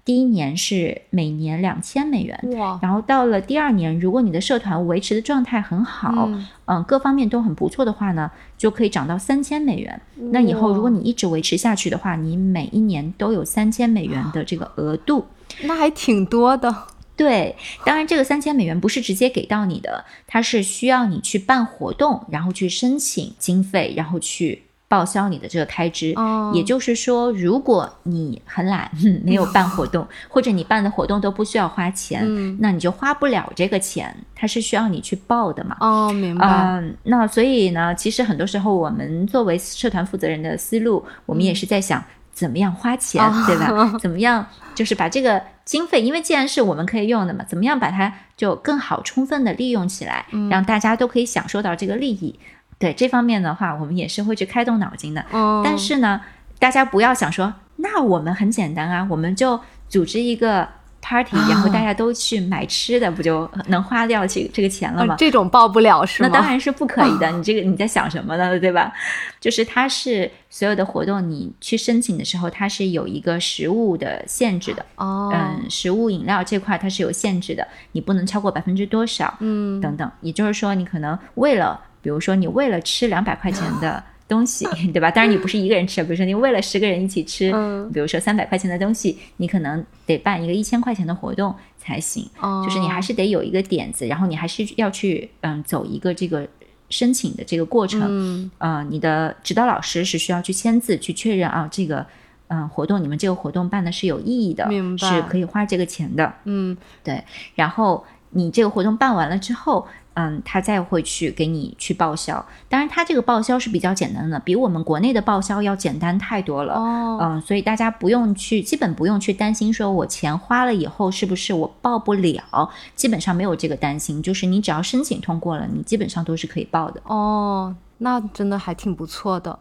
[0.05, 2.79] 第一年是每年两千美元，哇！
[2.83, 6.29] 然后到了第二年，如果你的社团维持的状态很好，
[6.67, 9.99] 嗯，各方面都很不错的话呢，就可以涨到三千美元。
[10.31, 15.25] 那以后如果你一直维持下去的话，你每一年都有三千美元的这个额度，
[15.63, 16.75] 那还挺多的。
[17.17, 24.63] 对，当然这个三千美元不是直接给到你的，它是需要你去办活动，然后去申请经费，然后去。
[24.87, 26.15] 报销你的这个开支，
[26.53, 28.89] 也就是说，如果你很懒，
[29.25, 32.23] 没有办活动，或者你办的活动都不需要花钱，
[32.61, 35.77] 那你就花不了这个钱，它是需要你去报的嘛？
[35.81, 36.47] 哦，明白。
[36.47, 42.05] 嗯，那所以呢，其实很多时候我们作为社团负责人的思路，我们也是在想
[42.45, 43.97] 怎么样花钱，对吧？
[43.99, 52.39] 怎么样就是把这个经费，因为既然是我们可以用的嘛，怎么样把它就更好、充分的利用起来，让大家都可以享受到这个利益。
[52.79, 55.25] 对这方面的话，我们也是会去开动脑筋的。
[55.33, 56.21] 嗯，但是呢，
[56.59, 60.69] 大家不要想说，那我们很简单啊，我们就组织一个
[61.05, 65.15] party，然后大家都去买吃的，不就能花掉这这个钱了吗？
[65.19, 66.31] 这种报不了是吗？
[66.33, 67.31] 那当然是不可以的。
[67.31, 68.59] 你这个你在想什么呢？
[68.59, 68.91] 对吧？
[69.39, 74.85] 就是它是所有的活动，你去申请的时候，它是有一个食物的限制的。
[74.97, 79.37] 哦，嗯，食物饮料这块它是有限制的，你不能超过百分之多少？
[79.41, 80.11] 嗯，等等。
[80.23, 84.03] 也就是说，你可能为了，比如说你为了吃两百块钱的。
[84.27, 85.11] 东西 对吧？
[85.11, 87.53] 当然你不是一个人吃，比如说你为了十个人一起吃，
[87.93, 92.29] 比如说三百块钱的东西，你可能得办一个一千块钱的活动才行。
[92.65, 96.49] 就是你还是得有一个点子，然后你还是要去嗯走一个这个
[96.89, 98.01] 申请的这个过程。
[98.03, 102.07] 嗯，呃，你的指导老师是需要去签字去确认啊，这个
[102.49, 106.33] 嗯活动你们这个活动办的是有意义的，是可以花这个钱的。
[106.45, 107.23] 嗯，对。
[107.55, 109.87] 然后你这个活动办完了之后。
[110.15, 116.75] 嗯，他再会去给你去报销，当然他这个报销是比较简单的，比我们国内的报销要简单太多了。
[116.75, 127.01] 哦，嗯，所以大家不用去，基本不用去担心，说我钱花了以后是不是我报不了，基本上没有这个担心，就是你只要申请通过了，你基本上都是可以报的。
[127.05, 129.59] 哦，那真的还挺不错的。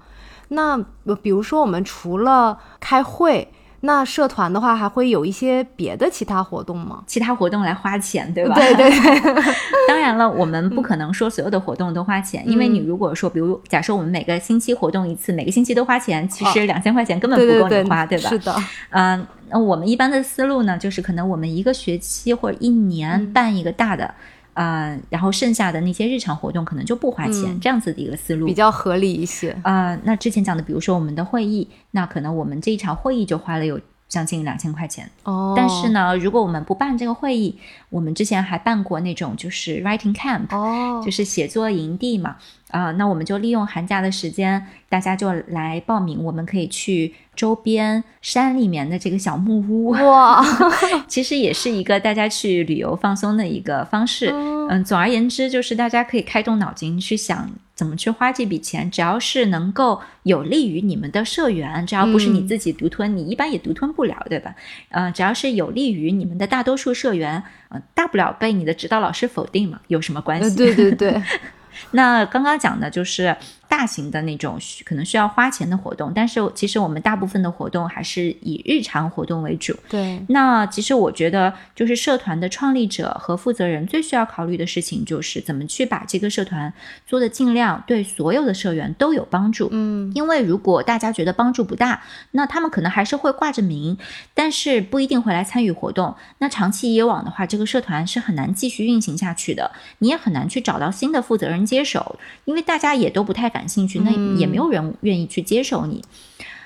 [0.49, 0.77] 那
[1.23, 3.51] 比如说我们除了开会。
[3.85, 7.03] 那社团的话，还会有一些别的其他活动吗？
[7.05, 8.55] 其他活动来花钱，对吧？
[8.55, 9.43] 对对对。
[9.89, 18.29] 当然了，我们不可能说所有的活动都花钱，因为你如果说，比如假设我们每个星期活动一次，每个星期都花钱，其实两千块钱根本不够你花，对吧？
[18.29, 18.55] 是的。
[18.91, 24.13] 嗯，那我们一般的思路呢，就是可能我们一个学期或者一年办一个大的。
[24.53, 29.55] 呃，然后剩下的那些日常活动可能就不花钱，这样子的一个思路比较合理一些。
[29.63, 33.79] 呃，那之前讲的，比如说我们的会议，那可能我们这一场会议就花了有
[34.13, 35.10] 将近两千块钱。
[35.23, 37.58] 哦，但是呢，如果我们不办这个会议，
[37.89, 42.36] 我们之前还办过那种就是 writing camp，哦，就是写作营地嘛。
[42.69, 49.89] 啊，那我们就利用寒假的时间，大家就来报名，我们可以去周边山里面的这个小木屋。
[49.91, 50.43] 哇，
[51.08, 54.32] 其实也是一个大家去旅游放松的一个方式。
[54.69, 64.53] 嗯，总而言之，就是大家可以开动脑筋去想怎么去花这笔钱，只要是能够有利于你们的社员，只要不是你自己独吞，你一般也独吞不了，对吧？
[64.89, 70.55] 嗯，只要是有利于你们的大多数社员，嗯，大不了被你的指导老师否定嘛，有什么关系？
[70.55, 71.21] 对对对。
[71.91, 73.36] 那刚刚讲的就是。
[73.75, 79.75] 大型的那种可能需要花钱的活动，但是其实我们大部分的活动还是以日常活动为主。
[79.89, 86.71] 对，那其实我觉得，就是社团的创立者和负责人最需要考虑的事情，就是怎么去把这个社团
[87.07, 89.69] 做的尽量对所有的社员都有帮助。
[89.71, 93.97] 嗯，因为如果大家觉得帮助不大，那他们可能还是会挂着名，
[94.36, 96.15] 但是不一定会来参与活动。
[96.38, 103.62] 那长期以往的话，这个社团是很难继续运行下去的，你也很难去找到新的负责人接手，因为大家也都不太敢。
[103.63, 106.04] 感兴趣，那也没有人愿意去接受你。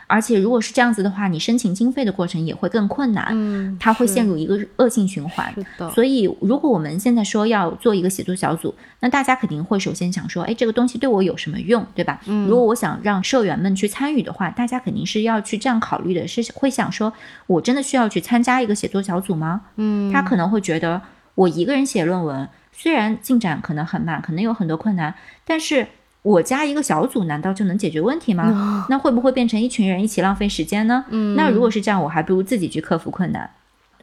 [0.09, 3.27] 而且，如果是这样子的话，你申请经费的过程也会更困难。
[3.31, 5.53] 嗯，它会陷入一个恶性循环。
[5.93, 12.19] 所以，如果我们现在说要做一个写作小组，那大家肯定会首先想说：，哎，这个东西对我有什么用，对吧？
[12.25, 12.47] 嗯。
[12.47, 17.11] 如果我想让社员们去参与的话，大家肯定是要去这样考虑的，是会想说：，
[17.45, 19.61] 我真的需要去参加一个写作小组吗？
[19.75, 20.09] 嗯。
[20.11, 21.01] 他可能会觉得，
[21.35, 25.85] 我一个人写论文，虽然进展可能很慢，可能有很多困难，但是。
[26.27, 28.85] 我加一个小组，难道就能解决问题吗？
[28.89, 31.05] 那会不会变成一群人一起浪费时间呢？
[31.09, 33.49] 嗯，那如果是这样，我还不如自己去克服困难。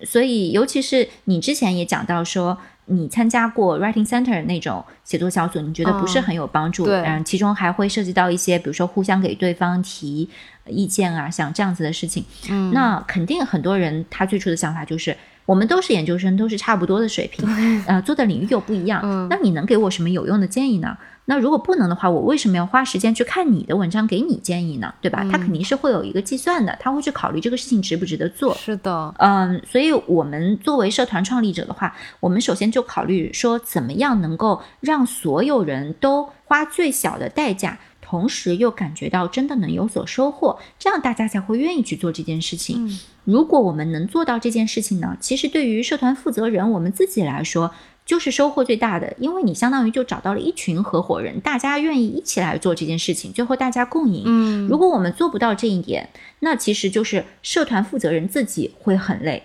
[0.03, 2.57] 所以，尤其是你之前也讲到说，
[2.87, 6.87] 你参加过 Writing Center 那种写作小组，你觉得不是很有帮助。
[6.87, 10.29] 对，嗯，其中还会涉及到一些，比如说互相给对方提
[10.67, 12.25] 意见啊，像这样子的事情。
[12.51, 15.17] 嗯，那肯定很多人他最初的想法就是。
[15.47, 17.47] 我们都是研究生，都是差不多的水平，
[17.87, 19.29] 呃，做的领域又不一样。
[19.29, 20.97] 那你能给我什么有用的建议呢？
[21.27, 24.93] 那如果不能的话，我为什么要花时间去看你的文章，给你建议呢？
[25.01, 25.27] 对吧？
[25.31, 28.55] 他肯定是会有一个计算的，他会去考虑这个事情值不值得做。
[28.55, 37.79] 是的，嗯，所以我们作为社团创立者的话，我们首先就考虑说，怎么样能够让所有人都花最小的代价。
[38.07, 43.01] 同时又感觉到真的能有所收获，这样大家才会愿意去做这件事情。
[43.25, 54.25] 如果我们能做到这件事情呢，其实对于社团负责人我们自己来说，就是收获最大的，因为你相当于就找到了一群合伙人，大家愿意一起来做这件事情，最后大家共赢。
[54.27, 59.45] 嗯，如果我们做不到这一点，那其实就是社团负责人自己会很累，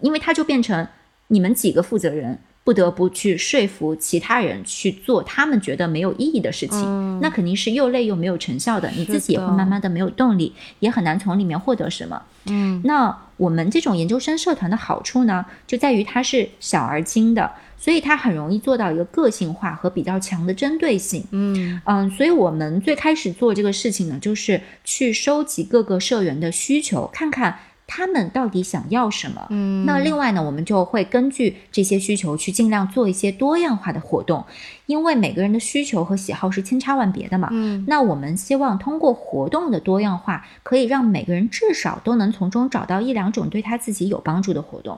[0.00, 0.88] 因为他就变成
[1.28, 2.40] 你们几个负责人。
[2.62, 8.90] 不得不去说服其他人去做他们觉得没有意义的事情，那肯定是又累又没有成效的。
[8.90, 12.22] 你自己也会慢慢的没有动力，也很难从里面获得什么。
[12.46, 21.24] 嗯，那我们这种研究生社团的好处呢，就在于它是小而精的，所以它很容易做到一个个性化和比较强的针对性。
[21.30, 27.58] 嗯嗯，所以我们最开始做这个事情呢，就是去收集各个社员的需求，看看。
[27.92, 29.48] 他们到底想要什么。
[29.50, 34.44] 嗯，那另外呢，我们就会根据这些需求去尽量做一些多样化的活动，
[34.86, 37.48] 因为每个人的需求和喜好是千差万别的嘛。
[37.50, 44.96] 嗯那我们希望通过活动的多样化，可以让每个人至少都能从中找到一两种对他自己有帮助的活动。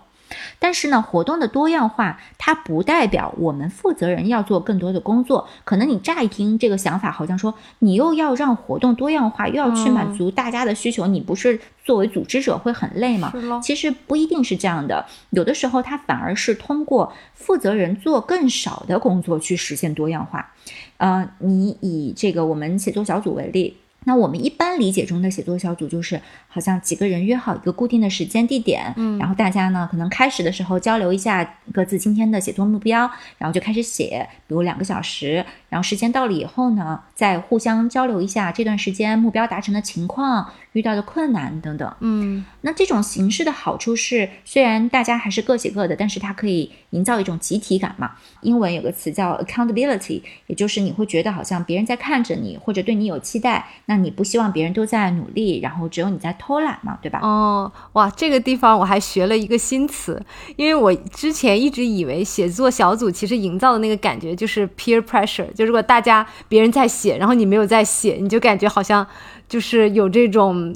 [0.59, 5.49] 但是呢，活动的多样化，它不代表我们负责人要做更多的工作。
[5.65, 13.33] 可能你乍一听这个想法，好像说你又要让活动多样化，又要去满足大家的需求，你不是作为组织者会很累吗？
[13.63, 20.53] 其实不一定是这样的，有的时候它反而是通过负责人做更少的工作去实现多样化。
[20.99, 23.77] 呃，你以这个我们写作小组为例。
[24.05, 26.21] 那我们一般理解中的写作小组就是，
[26.53, 41.97] 好像几个人约好一个固定的时间地点，嗯然后大家呢可能开始的时候交流一下各自今天的写作目标，然后就开始写，比如两个小时，然后时间到了以后呢，再互相交流一下这段时间目标达成的情况、遇到的困难等等。
[42.01, 48.13] 嗯那这种形式的好处是，虽然大家还是各写各的，但是它可以营造一种集体感嘛。
[48.43, 57.21] 英文有个词叫 accountability，也就是你会觉得好像别人在看着你，或者对你有期待，那你不希望别人都在努力，然后只有你在偷懒嘛，对吧？
[57.23, 60.21] 哦，哇，这个地方我还学了一个新词，
[60.57, 69.07] 因为我之前一直以为写作小组其实营造的那个感觉就是 peer pressure，就如果大家别人在写，然后你没有在写，你就感觉好像
[69.49, 70.75] 就是有这种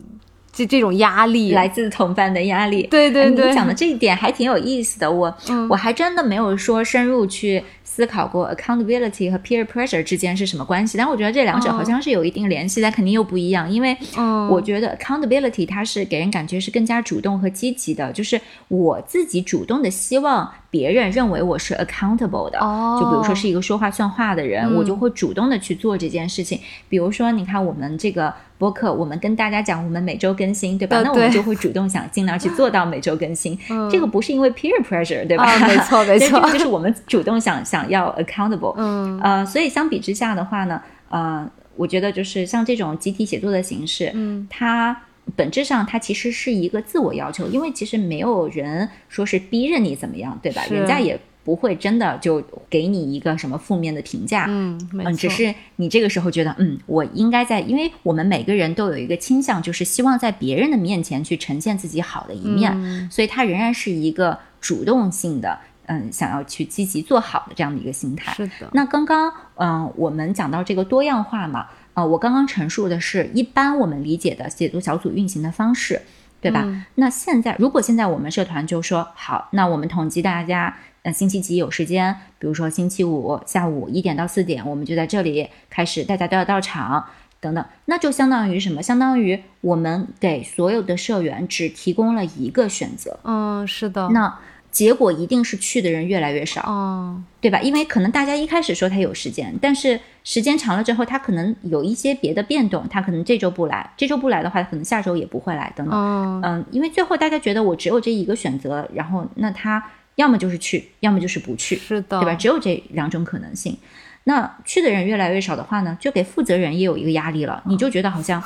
[0.52, 1.52] 这这种压力。
[1.52, 5.10] 来自同伴的压力，哎对对对你讲的这一点还挺有意思的。
[5.10, 13.70] 我、嗯我还真的没有说深入去思考过 accountability 和 peer pressure 之间是什么关系，但我觉得这两者好像是有一定联系，但肯定又不一样。
[13.70, 22.58] 因为嗯我觉得 accountability 它是给人感觉是更加主动和积极的，就是我自己主动的希望别人认为我是 accountable 的。
[22.58, 26.60] 哦，就比如说是一个说话算话的人，嗯我就会主动的去做这件事情。
[26.88, 30.96] 比如说，你看我们这个播客，我们跟大家讲我们每周更新，对吧？
[30.98, 33.58] 呃那我们就会主动想尽量去做到每周更新。
[33.70, 35.44] 嗯这个不是因为 peer pressure，对吧？
[35.44, 38.74] 啊没错没 错这个就是我们主动想想要 accountable。
[38.76, 45.02] 嗯呃，所以相比之下的话呢，呃，我觉得就是像这种集体写作的形式，嗯它
[45.34, 50.62] 本质上它其实是一个自我要求，因为其实没有人说是逼着你怎么样，对吧？
[50.70, 54.46] 人家也不会真的就给你一个什么负面的评价。
[54.48, 68.32] 嗯，嗯，只是你这个时候觉得，嗯，我应该在，因为我们每个人都有一个倾向，就是希望在别人的面前去呈现自己好的一面，嗯所以它仍然是一个主动性的，嗯，想要去积极做好的这样的一个心态。
[68.34, 76.02] 是的，那刚刚，嗯、我们讲到这个多样化嘛，呃，我刚刚陈述的是一般我们理解的写作小组运行的方式，
[76.40, 76.62] 对吧？
[76.64, 87.06] 嗯那现在，如果现在我们社团就说好，那我们统计大家，呃，星期几有时间，比如说星期五下午一点到四点，我们就在这里开始，大家都要到场。
[87.38, 88.82] 等等，那就相当于什么？
[88.82, 94.38] 相当于我们给所有的社员只提供了一个选择，嗯，是的，那
[94.76, 96.60] 结果一定是去的人越来越少。
[96.66, 97.58] 哦，对吧？
[97.62, 105.98] 因为可能大家一开始说他有时间，但是时间长了之后，他可能有一些别的变动，他可能这周不来，这周不来的话，可能下周也不会来，等等。
[105.98, 109.82] 嗯嗯，因为最后大家觉得我只有这一个选择，然后那他
[110.16, 112.34] 要么就是去，要么就是不去，是的，对吧？
[112.34, 113.78] 只有这两种可能性。
[114.24, 118.42] 那去的人越来越少的话呢，就给负责人也有一个压力了，你就觉得好像。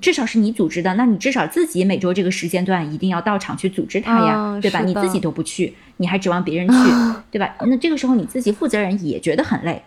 [0.00, 4.80] 至少是你组织的，那你至少自己每周这个时间段一定要到场去组织它呀，嗯对吧？
[4.80, 7.54] 你自己都不去，你还指望别人 去，对吧？
[7.60, 9.82] 那这个时候你自己负责人也觉得很累，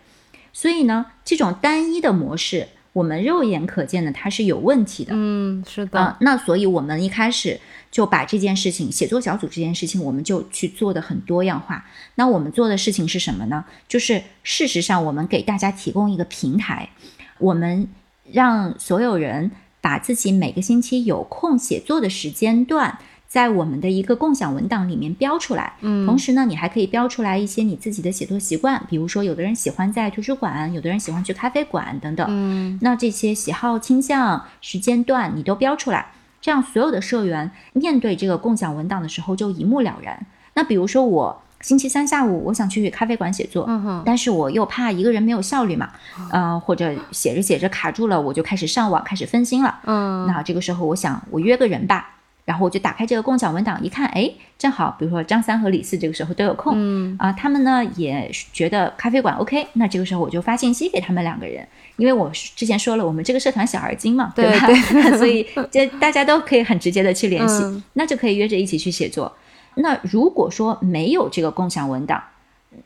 [0.52, 5.14] 所以呢，这种单一的模式，我们肉眼可见的它是有问题的。
[5.16, 7.60] 嗯，是的，啊、那所以我们一开始
[7.92, 11.86] 就把这件事情，写作小组这件事情，我们就去做的很多样化。
[12.16, 13.64] 那我们做的事情是什么呢？
[13.88, 16.90] 就是事实上，我们给大家提供一个平台，
[17.38, 17.88] 我们
[18.32, 19.52] 让所有人
[19.82, 23.00] 把自己每个星期有空写作的时间段。
[23.28, 32.28] 在我们的一个共享文档里面标出来，嗯同时呢，你还可以标出来一些你自己的写作习惯，比如说，有的人喜欢在图书馆，有的人喜欢去咖啡馆等等。
[32.30, 36.08] 嗯那这些喜好、倾向、时间段你都标出来，
[36.42, 40.26] 这样所有的社员面对这个共享文档的时候就一目了然。
[40.56, 45.90] 那比如说我星期三下午我想去咖啡馆写作，嗯，但是我又怕一个人没有效率嘛，
[46.32, 49.80] 呃，或者写着写着卡住了，我就开始上网开始分心了。
[49.86, 52.16] 嗯，那这个时候我想我约个人吧。
[52.44, 61.66] 然后我就打开这个共享文档，一看，哎，正好，比如说张三和李四这个时候都有空，嗯啊，他们呢也觉得咖啡馆 OK，那这个时候我就发信息给他们两个人，
[61.98, 64.66] 因为我之前说了，我们这个社团小而精嘛，对吧？
[64.66, 64.76] 对
[65.18, 69.32] 所以这大家都可以很直接的去联系，嗯那就可以约着一起去写作。
[69.76, 72.24] 那如果说没有这个共享文档，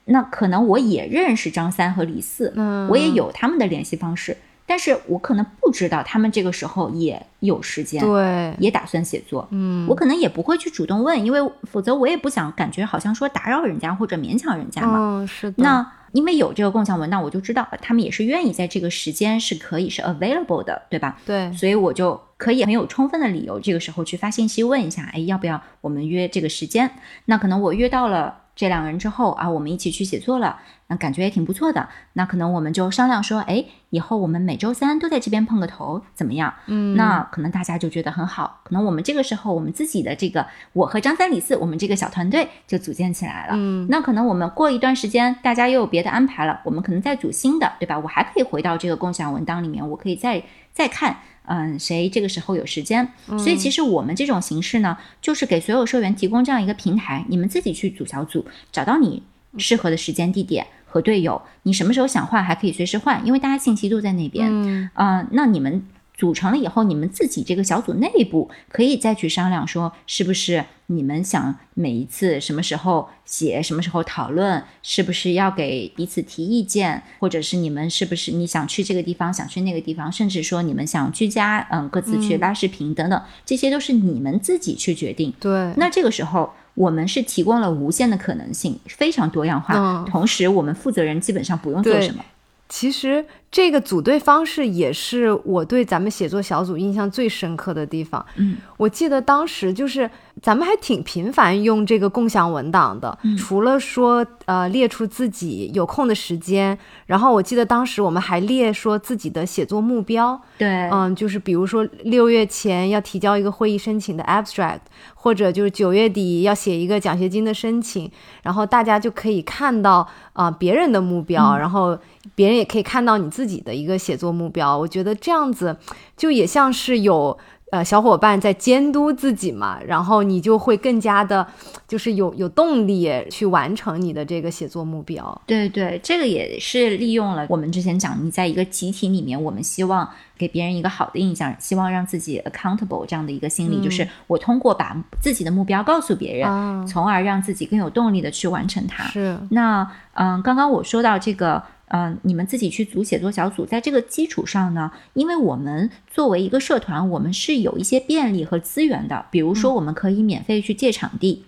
[0.06, 14.98] 那可能我也认识张三和李四，嗯，我也有他们的联系方式，但是我可能不知道他们这个时候也有时间，对，也打算写作，嗯，我可能也不会去主动问，因为否则我也不想感觉好像说打扰人家或者勉强人家嘛。
[15.00, 21.20] 嗯，是的，那因为有这个共享文档，我就知道他们也是愿意在这个时间是可以是 available 的，对吧？
[21.26, 26.89] 对，所以我就可以很有充分的理由，这个时候去发信息问一下，哎，要不要我们约这个时间？
[27.26, 31.90] 那可能我约到了这两个人之后啊，我们一起去写作了，那感觉也挺不错的。
[32.14, 36.54] 那可能我们就商量说，哎，以后我们每周三都在这边碰个头，怎么样？
[36.68, 43.54] 嗯，那可能大家就觉得很好，可能我们这个时候我们自己的这个我和张三李四，我们这个小团队就组建起来了。
[43.56, 47.98] 嗯，那可能我们过一段时间，大家又有别的安排了，我们可能再组新的，对吧？
[47.98, 53.12] 我还可以回到这个共享文档里面，我可以再再看，嗯，谁这个时候有时间。
[53.40, 59.24] 所以其实我们这种形式呢，就是给所有社员提供这样一个平台，你们自己去组小组，找到你
[59.58, 64.47] 适合的时间地点和队友，你什么时候想换还可以随时换，因为大家信息都在那边。
[64.49, 85.34] 嗯，啊、那你们组成了以后，你们自己这个小组内部可以再去商量，说是不是你们想每一次什么时候写，什么时候讨论，是不是要给彼此提意见，或者是你们是不是你想去这个地方，想去那个地方，甚至说你们想居家，嗯，各自去拉视频等等，这些都是你们自己去决定。
[85.41, 89.74] 对，那这个时候，我们是提供了无限的可能性，非常多样化。
[89.76, 92.24] 嗯同时，我们负责人基本上不用做什么。
[92.70, 98.26] 其实这个组队方式也是我对咱们写作小组印象最深刻的地方。
[98.36, 103.38] 嗯，我记得当时就是咱们还挺频繁用这个共享文档的，嗯。
[103.38, 114.82] 除了说呃列出自己有空的时间，然后我记得当时我们还列说自己的写作目标，对，嗯，就是比如说六月前要提交一个会议申请的 abstract，
[115.14, 118.12] 或者就是九月底要写一个奖学金的申请，
[118.43, 121.97] 然后大家就可以看到啊、别人的目标，然后
[122.36, 124.78] 别人也可以看到你自己的一个写作目标。
[124.78, 125.78] 我觉得这样子
[126.18, 127.38] 就也像是有。
[127.72, 131.46] 呃，小伙伴在监督自己嘛，然后你就会更加的，
[131.88, 135.41] 就是有有动力去完成你的这个写作目标。
[135.48, 149.06] 对对，这个也是利用了我们之前讲，你在一个集体里面，我们希望给别人一个好的印象，希望让自己 accountable 这样的一个心理，就是我通过把自己的目标告诉别人，啊从而让自己更有动力的去完成它。
[149.06, 151.62] 是，那嗯，刚刚我说到这个。
[151.88, 161.44] 嗯，你们自己去组写作小组，在这个基础上呢，因为我们作为一个社团，我们是有一些便利和资源的，比如说我们可以免费去借场地，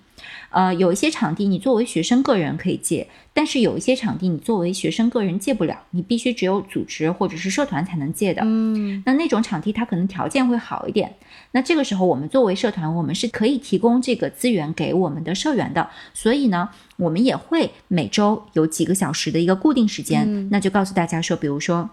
[0.49, 8.41] 呃，有一些场地你作为学生个人可以借，但是有一些场地你作为学生个人借不了，你必须只有组织或者是社团才能借的。
[8.45, 11.15] 嗯那那种场地它可能条件会好一点。
[11.51, 15.89] 那这个时候我们作为社团，我们是可以提供这个资源给我们的社员的。
[16.13, 21.89] 所以呢，我们也会每周有几个小时的一个固定时间，那就告诉大家说，比如说。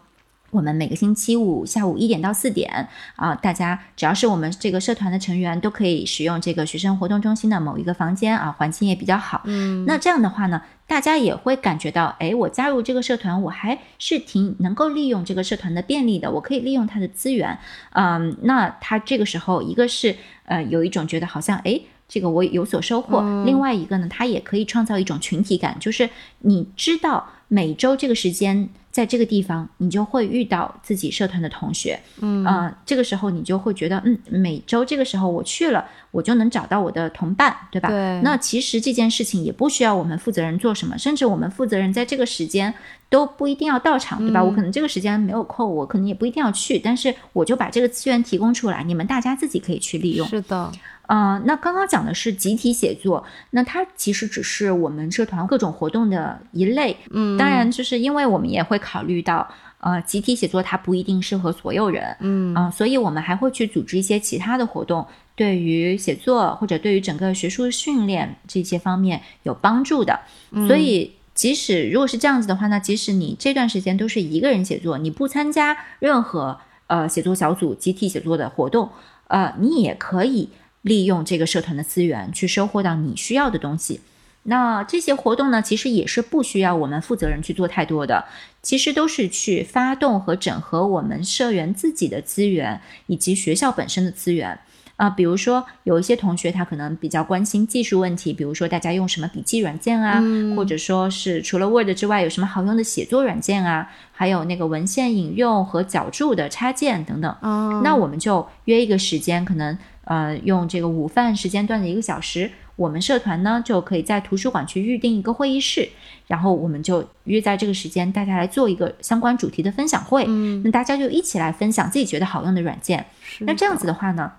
[0.54, 9.42] 我们每个星期五下午一点到四点啊，大家只要是我们这个社团的成员，都可以使用这个学生活动中心的某一个房间啊，环境也比较好。
[9.46, 17.58] 嗯，那这样的话呢，大家也会感觉到，哎，我加入这个社团，我还是挺能够利用这个社团的便利的，我可以利用它的资源。
[17.90, 21.80] 嗯，那他这个时候，一个是呃有一种觉得好像，哎。
[22.06, 26.08] 这个我有所收获，另外一个呢，它也可以创造一种群体感，就是
[26.40, 37.88] 你知道每周这个时间在这个地方，你就会遇到自己社团的同学，嗯呃，这个时候你就会觉得，嗯，每周这个时候我去了，我就能找到我的同伴，对吧？
[37.88, 42.72] 对那其实这件事情也不需要我们负责人做什么，甚至我们负责人在这个时间
[43.08, 44.40] 都不一定要到场，对吧？
[44.40, 50.24] 我可能这个时间没有空，我可能也不一定要去，但是我就把这个资源提供出来，你们大家自己可以去利用。
[50.28, 50.70] 是的，
[51.06, 56.96] 呃，那刚刚讲的是集体写作，那它其实只是我们社团各种活动的一类。
[57.10, 59.46] 嗯，当然，就是因为我们也会考虑到，
[59.80, 70.20] 呃，集体写作它不一定适合所有人，嗯嗯、所以我们还会去组织一些其他的活动，对于写作或者对于整个学术训练这些方面有帮助的。
[70.66, 78.88] 所以，即使如果是这样子的话，那即使你这段时间都是一个人写作，你不参加任何呃写作小组、集体写作的活动，
[79.26, 80.48] 呃，你也可以
[80.84, 84.00] 利用这个社团的资源去收获到你需要的东西。
[84.44, 88.26] 那这些活动呢，其实也是不需要我们负责人去做太多的，
[88.62, 94.60] 其实都是去发动和整合我们社员自己的资源以及学校本身的资源。
[94.96, 100.22] 啊、比如说有一些同学他可能比较关心技术问题，比如说大家用什么笔记软件啊，
[100.56, 107.36] 或者说是除了 Word 之外有什么好用的写作软件啊，还有那个文献引用和脚注的插件等等。
[107.42, 115.88] 嗯，那我们就约一个时间，可能呃用这个午饭时间段的一个小时，我们社团呢就可以在图书馆去预定一个会议室，
[116.28, 120.24] 然后我们就约在这个时间，大家来做一个相关主题的分享会。
[120.28, 123.04] 嗯，那大家就一起来分享自己觉得好用的软件。
[123.22, 124.30] 是那这样子的话呢，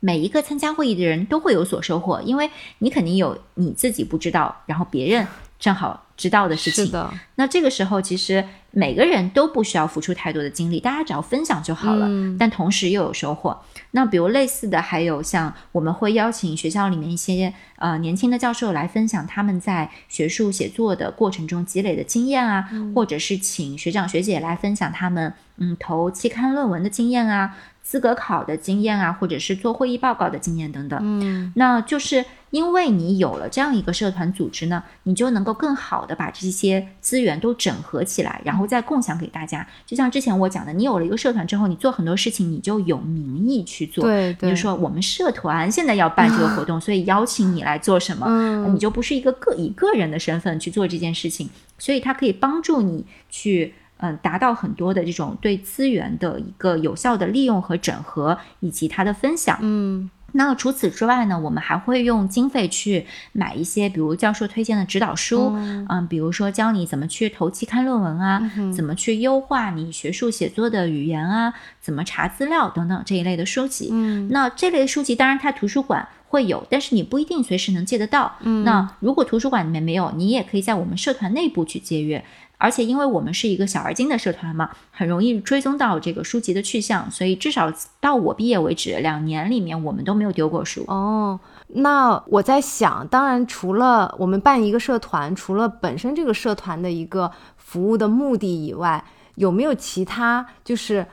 [0.00, 5.26] 每一个参加会议的人都会有所收获，因为你肯定有你自己不知道，然后别人
[5.58, 6.84] 正好知道的事情。
[6.86, 12.06] 是的，那这个时候，其实每个人都不需要付出太多的精力，大家只要分享就好了。
[12.08, 13.58] 嗯但同时又有收获。
[13.92, 27.56] 那比如类似的，还有像我们会邀请学校里面一些呃年轻的教授来分享他们在学术写作的过程中积累的经验啊，或者是请学长学姐来分享他们嗯投期刊论文的经验啊、
[27.86, 30.98] 资格考的经验啊，或者是做会议报告的经验等等。
[31.00, 39.64] 嗯那就是因为你有了这样一个社团组织呢，你就能够更好的把这些资源都整合起来，然后再共享给大家。
[39.86, 44.02] 就像之前我讲的，你有了一个社团之后，你做很多事情你就有名义去做。
[44.02, 53.74] 对对，你就说我们社团现在要办这个 活动，所以邀请你来做什么，嗯你就不是一个个以个人的身份去做这件事情，所以它可以帮助你去。
[53.98, 59.58] 嗯，达到很多的这种对资源的一个有效的利用和整合，以及它的分享。
[59.62, 65.50] 嗯那除此之外呢，我们还会用经费去买一些，比如教授推荐的指导书，
[65.88, 73.88] 嗯比如说教你怎么去投期刊论文啊，怎么去优化你学术写作的语言啊，怎么查资料等等这一类的书籍。
[73.92, 78.36] 嗯那这类书籍当然它图书馆会有，但是你不一定随时能借得到。
[78.40, 82.22] 嗯那如果图书馆里面没有，你也可以在我们社团内部去借阅。
[82.58, 90.84] 而且因为我们是一个小而精的社团嘛，很容易追踪到这个书籍的去向，所以至少到我毕业为止，两年里面我们都没有丢过书。
[90.88, 91.38] 哦，
[91.68, 99.04] 那我在想，当然除了我们办一个社团，除了本身这个社团的一个服务的目的以外，
[99.34, 101.06] 有没有其他就是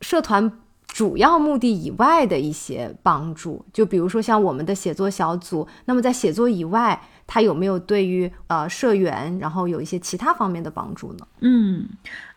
[0.00, 0.52] 社团
[0.86, 3.64] 主要目的以外的一些帮助？
[3.72, 11.26] 就比如说像我们的写作小组，那么在写作以外，它有没有对于呃社员，然后有一些其他方面的帮助呢？
[11.40, 11.88] 嗯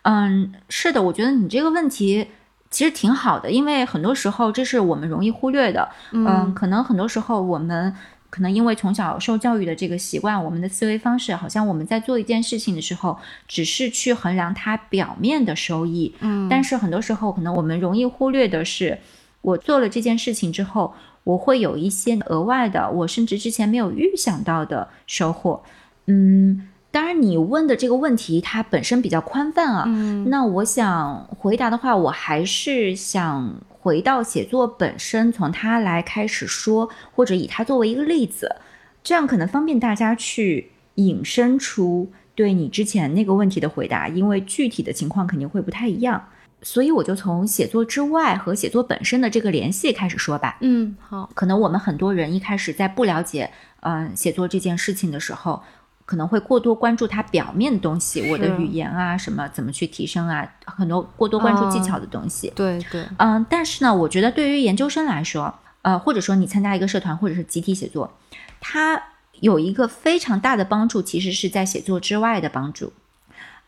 [0.02, 2.26] 嗯，是的，我觉得你这个问题
[2.70, 5.88] 其实挺好的，因为很多时候这是我们容易忽略的。
[6.12, 7.94] 嗯，可能很多时候我们
[8.30, 16.14] 可能因为从小受教育的这个习惯，我们的思维方式好像我们在做一件事情的时候，只是去衡量它表面的收益。
[16.20, 18.98] 嗯但是很多时候可能我们容易忽略的是，
[19.40, 20.94] 我做了这件事情之后，
[21.28, 25.62] 我会有一些额外的，我甚至之前没有预想到的收获。
[26.06, 29.84] 嗯，当然你问的这个问题它本身比较宽泛啊。
[29.86, 38.56] 嗯那我想回答的话，我还是想回到写作本身，从它来开始说，或者以它作为一个例子，
[39.02, 46.24] 这样可能方便大家去引申出对你之前那个问题的回答，因为具体的情况肯定会不太一样。
[46.62, 50.58] 所以我就从写作之外和写作本身的这个联系开始说吧。
[50.60, 53.50] 嗯，好，可能我们很多人一开始在不了解
[53.80, 55.62] 嗯、写作这件事情的时候，
[56.04, 62.52] 可能会过多关注它表面的东西，我的语言啊，什么怎么去提升啊，很多过多关注技哦巧的东西。
[62.56, 68.12] 对对，嗯，但是呢，我觉得对于研究生来说，呃，或者说你参加一个社团或者是集体写作，
[68.60, 69.00] 它
[69.40, 72.92] 有一个非常大的帮助，其实是在写作之外的帮助，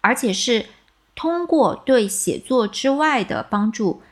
[0.00, 0.66] 而且是
[1.14, 4.02] 通过对写作之外的帮助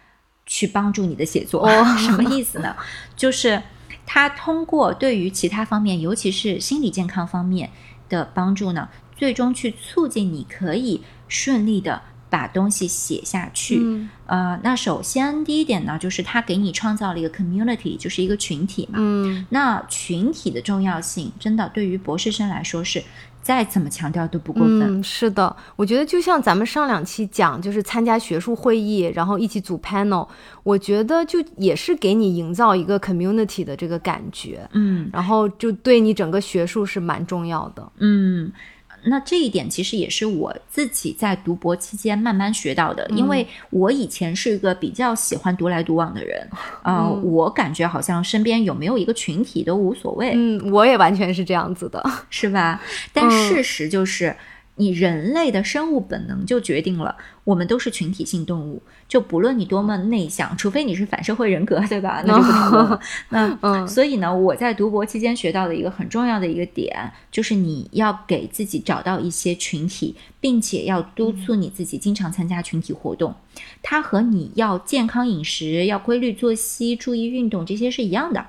[0.47, 1.67] 去帮助你的写作。
[1.67, 2.77] 哦 什么意思呢？
[3.17, 3.63] 就是
[4.07, 7.71] 他通过对于其他方面，尤其是心理健康方面
[8.09, 13.79] 的帮助呢，最终去促进你可以顺利的把东西写下去。
[13.81, 18.99] 嗯呃，那首先第一点呢，就是它给你创造了一个 community，就是一个群体嘛。
[19.01, 23.03] 嗯那群体的重要性，真的对于博士生来说是
[23.41, 25.01] 再怎么强调都不过分。
[25.01, 30.27] 嗯，是的，我觉得就像咱们上两期讲，就是参加学术会议，然后一起组 panel，
[30.63, 37.93] 我觉得就也是给你营造一个 community 的这个感觉，嗯然后就对你整个学术是蛮重要的。
[37.99, 38.53] 嗯，
[39.09, 46.49] 那这一点其实也是我自己在读博期间慢慢学到的，因为我以前是一个比较喜欢独来独往的人，
[46.83, 50.33] 呃，嗯我感觉好像身边有没有一个群体都无所谓。
[50.35, 52.03] 嗯，我也完全是这样子的。
[52.31, 52.81] 是吧？
[53.13, 54.35] 但嗯事实就是，
[54.79, 57.15] 你人类的生物本能就决定了，
[57.45, 58.83] 我们都是群体性动物。
[59.07, 62.23] 就不论你多么内向，除非你是反社会人格，对吧？
[62.27, 63.01] 那就不讨论了。
[63.31, 73.35] 那嗯所以呢，我在读博期间学到的一个很重要的一个点，就是你要给自己找到一些群体，并且要督促你自己经常参加群体活动。
[73.83, 78.47] 它和你要健康饮食、要规律作息、注意运动这些是一样的。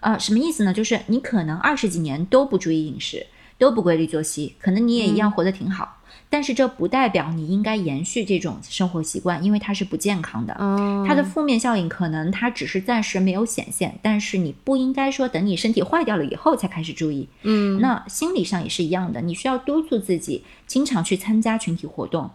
[0.00, 0.74] 呃，什么意思呢？
[0.74, 3.26] 就是你可能二十几年都不注意饮食，
[3.58, 5.98] 都不规律作息，可能你也一样活得挺好。
[6.30, 10.56] 但是这不代表你应该延续这种生活习惯，因为它是不健康的。
[10.58, 17.28] 嗯，它的负面效应可能它只是暂时没有显现，但是你不应该说等你身体坏掉了以后才开始注意。
[17.42, 22.28] 嗯，那心理上也是一样的，你需要督促自己经常去参加群体活动。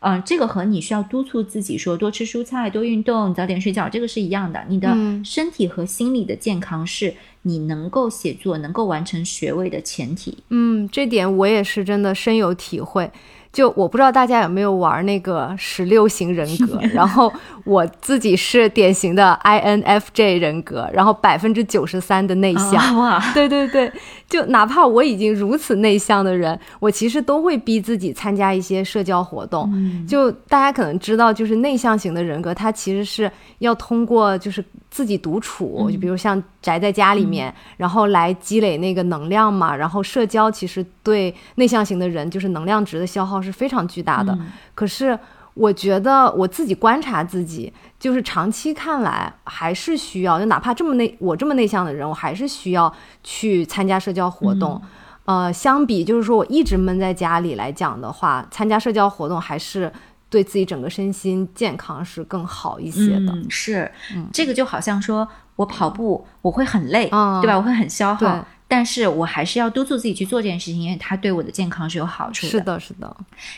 [0.00, 4.62] 嗯，这个和你需要督促自己说多吃蔬菜、多运动、早点睡觉，这个是一样的。
[4.68, 7.14] 你的嗯身体和心理的健康是
[7.48, 10.36] 你能够写作、能够完成学位的前提。
[10.50, 13.10] 嗯，这点我也是真的深有体会。
[13.50, 17.32] 就我不知道大家有没有玩那个十六型人格， 然后
[17.64, 22.74] 我自己是典型的 INFJ 人格，然后百分之九十三的内向。
[22.74, 23.90] 啊哇，对对对，
[24.28, 29.68] 就哪怕我已经如此内向的人，我其实都会逼自己参加一些社交活动。
[29.72, 34.62] 嗯就大家可能知道，就是内向型的人格，他其实是要通过就是
[34.98, 39.76] 自己独处，嗯就比如像宅在家里面，然后来积累那个能量嘛。
[39.76, 44.32] 然后社交其实对内向型的人，就是能量值的消耗是非常巨大的。
[44.32, 45.16] 嗯可是
[45.54, 52.92] 我觉得我自己观察自己，就是长期看来还是需要，就哪怕这么内我这么内向的人，我还是需要
[53.22, 54.82] 去参加社交活动。
[55.26, 59.92] 呃，相比就是说我一直闷在家里来讲的话，参加社交活动还是
[60.30, 63.32] 对自己整个身心健康是更好一些的。
[63.32, 63.90] 嗯，是，
[64.32, 65.26] 这个就好像说
[65.56, 67.56] 我跑步我会很累，嗯对吧？
[67.56, 73.16] 我会很消耗，但是我还是要督促自己去做这件事情，因为它对我的健康是有好处的是的，是的，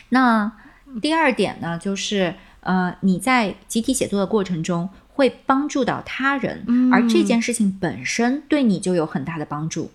[0.09, 0.51] 那
[1.01, 9.91] 第二点呢，就是呃，你在集体写作的过程中会帮助到他人，而这件事情本身对你就有很大的帮助。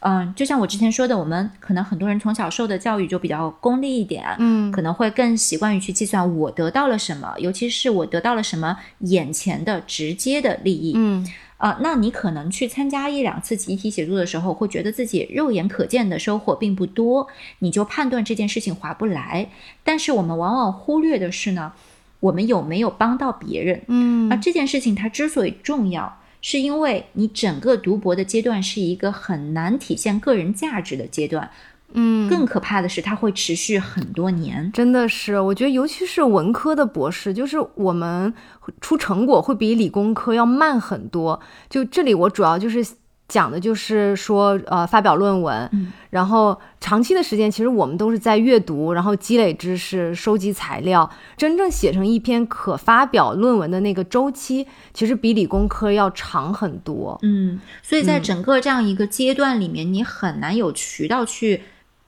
[0.00, 10.92] 嗯、就像我之前说的，我们可能很多人从小受的教育就比较功利一点，嗯可能会更习惯于去计算我得到了什么，尤其是我得到了什么眼前的直接的利益。
[10.96, 11.26] 嗯
[11.58, 17.28] 啊、那你可能去参加一两次集体写作的时候，会觉得自己肉眼可见的收获并不多，
[17.60, 19.48] 你就判断这件事情划不来。
[19.82, 21.72] 但是我们往往忽略的是呢，
[22.20, 23.82] 我们有没有帮到别人？
[23.88, 31.50] 嗯而这件事情它之所以重要，是因为你整个读博的阶段是一个很难体现个人价值的阶段。
[31.92, 34.70] 嗯，更可怕的是，它会持续很多年。
[34.70, 38.32] 真的是，我觉得尤其是文科的博士，就是我们
[38.80, 41.40] 出成果会比理工科要慢很多。
[41.68, 42.86] 就这里，我主要就是
[43.28, 57.18] 讲的就是说，呃，发表论文，嗯然后长期的时间，其实我们都是在阅读，然后积累知识、收集材料，真正写成一篇可发表论文的那个周期，其实比理工科要长很多。
[57.22, 61.62] 嗯，所以在嗯整个这样一个阶段里面，你很难有渠道去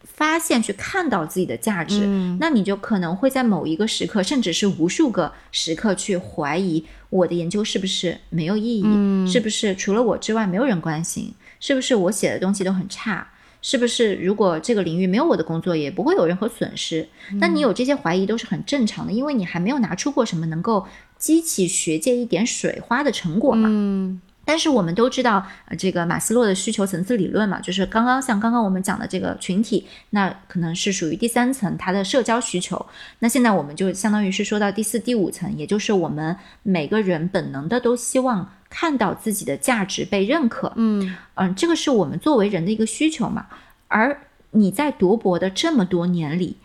[0.04, 2.02] 发现、去看到自己的价值。
[2.04, 13.28] 嗯那你就可能会在某一个时刻，甚至是无数个时刻，去怀疑我的研究是不是没有意义，嗯是不是除了我之外没有人关心，是不是我写的东西都很差。
[13.60, 17.08] 是不是如果这个领域没有我的工作，也不会有任何损失？
[17.40, 20.86] 那你有这些怀疑都是很正常的，因为你还没有拿出过什么能够
[21.18, 23.68] 激起学界一点水花的成果嘛。
[23.68, 32.86] 嗯但是我们都知道，呃，这个马斯洛的需求层次理论嘛，就是刚刚像刚刚我们讲的这个群体，那可能是属于第三层，它的社交需求。
[33.18, 40.72] 那现在我们就相当于是说到第四、第五层，也就是我们每个人本能的都希望看到自己的价值被认可。
[40.76, 43.48] 嗯嗯，这个是我们作为人的一个需求嘛。
[43.88, 44.18] 而
[44.52, 46.56] 你在读博的这么多年里，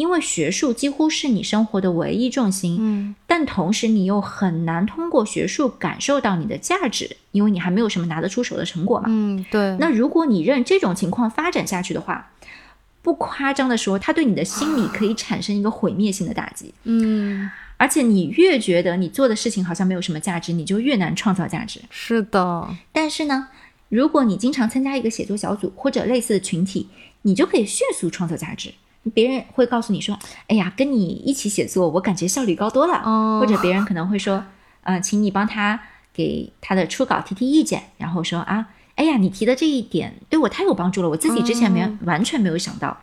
[0.00, 9.04] 因为学术几乎是你生活的唯一重心，嗯但同时你又很难通过学术感受到你的价值，因为你还没有什么拿得出手的成果嘛。
[9.08, 12.30] 嗯，对，那如果你任这种情况发展下去的话，
[13.02, 16.72] 不夸张的说，它对你的心理可以产生一个毁灭性的打击。
[16.84, 21.78] 嗯而且你越觉得你做的事情好像没有什么价值，你就越难创造价值。
[21.90, 23.48] 是的，但是呢，
[23.90, 26.88] 如果你经常参加一个写作小组或者类似的群体，
[27.20, 28.72] 你就可以迅速创造价值。
[29.14, 33.02] 别人会告诉你说：“哎呀，跟你一起写作，我感觉效率高多了。
[33.04, 34.44] 哦或者别人可能会说
[34.82, 35.80] ：“呃，请你帮他
[36.12, 43.00] 给他的初稿提提意见。”然后说：“啊，哎呀，你提的这一点对我太有帮助了，我自己之前没、完全没有想到。”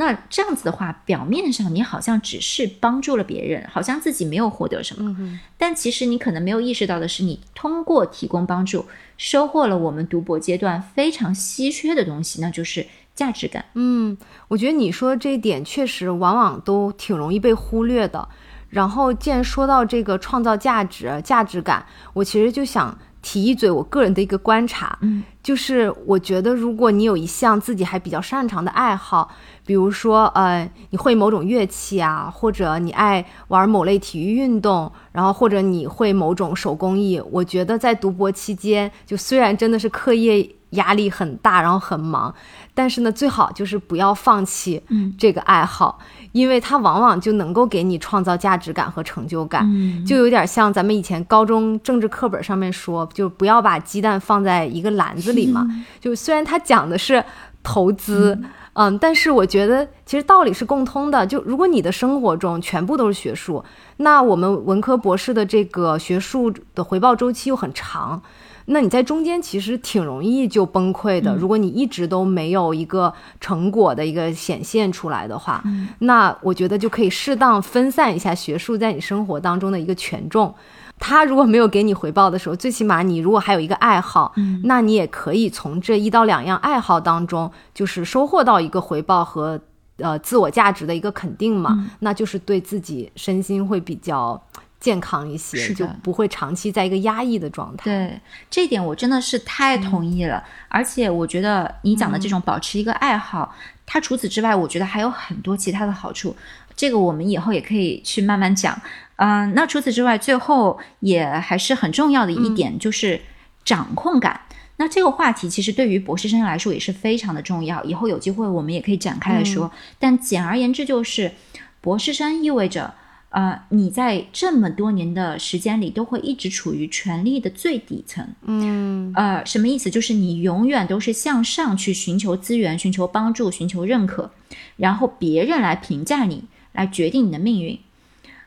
[0.00, 12.86] 那这样子的话，表面上你好像只是帮助了别人，好像自己没有获得什么，嗯但其实你可能没有意识到的是，你通过提供帮助，收获了我们读博阶段非常稀缺的东西，那就是
[13.18, 13.64] 价值感。
[13.74, 14.16] 嗯，
[14.46, 18.28] 我觉得你说的这一点确实往往都挺容易被忽略的。
[18.68, 29.30] 然后，既然说到这个创造价值、价值感，我其实就想提一嘴我个人的一个观察，嗯，就是我觉得如果你有一项自己还比较擅长的爱好，
[29.64, 42.32] 比如说呃你会某种乐器啊，或者你爱玩某类体育运动，然后或者你会某种手工艺，我觉得在读博期间，就虽然真的是课业压力很大，然后很忙。
[42.78, 44.80] 但是呢，最好就是不要放弃
[45.18, 45.98] 这个爱好，
[46.30, 49.68] 因为它往往就能够给你创造价值感和成就感。
[50.06, 55.66] 就有点像咱们以前高中政治课本上面说，就不要把鸡蛋放在一个篮子里嘛。
[55.98, 57.24] 就虽然它讲的是
[57.64, 58.38] 投资。
[58.74, 61.26] 嗯，但是我觉得其实道理是共通的。
[61.26, 63.64] 就如果你的生活中全部都是学术，
[63.96, 68.22] 那我们文科博士的这个学术的回报周期又很长，
[68.70, 71.34] 那你在中间其实挺容易就崩溃的。
[71.36, 75.62] 如果你一直都没有一个成果的一个显现出来的话，
[76.00, 80.54] 那我觉得就可以适当分散一下学术在你生活当中的一个权重。
[81.00, 89.60] 他如果没有给你回报的时候，最起码你如果还有一个爱好，那你也可以从这一到两样爱好当中，就是收获到一个回报和
[89.98, 94.42] 呃自我价值的一个肯定嘛，那就是对自己身心会比较
[94.80, 97.84] 健康一些，就不会长期在一个压抑的状态。
[97.84, 98.20] 对，
[98.50, 100.42] 这一点我真的是太同意了。
[100.68, 103.54] 而且我觉得你讲的这种保持一个爱好，
[103.84, 106.36] 它除此之外，我觉得还有很多其他的好处。
[106.76, 108.80] 这个我们以后也可以去慢慢讲。
[109.16, 113.20] 嗯，那除此之外，最后也还是很重要的一点就是
[113.64, 114.42] 掌控感。
[114.76, 117.82] 那这个话题其实对于博士生来说也是非常的重要。
[117.82, 119.72] 以后有机会我们也可以展开来说。
[119.98, 121.32] 但简而言之，就是
[121.80, 122.94] 博士生意味着，
[123.30, 128.26] 呃，你在这么多年的时间里都会一直处于权力的最底层。
[128.42, 129.90] 嗯，呃，什么意思？
[129.90, 134.30] 就是你永远都是向上去寻求资源、寻求帮助、寻求认可，
[134.76, 137.78] 然后别人来评价你，来决定你的命运。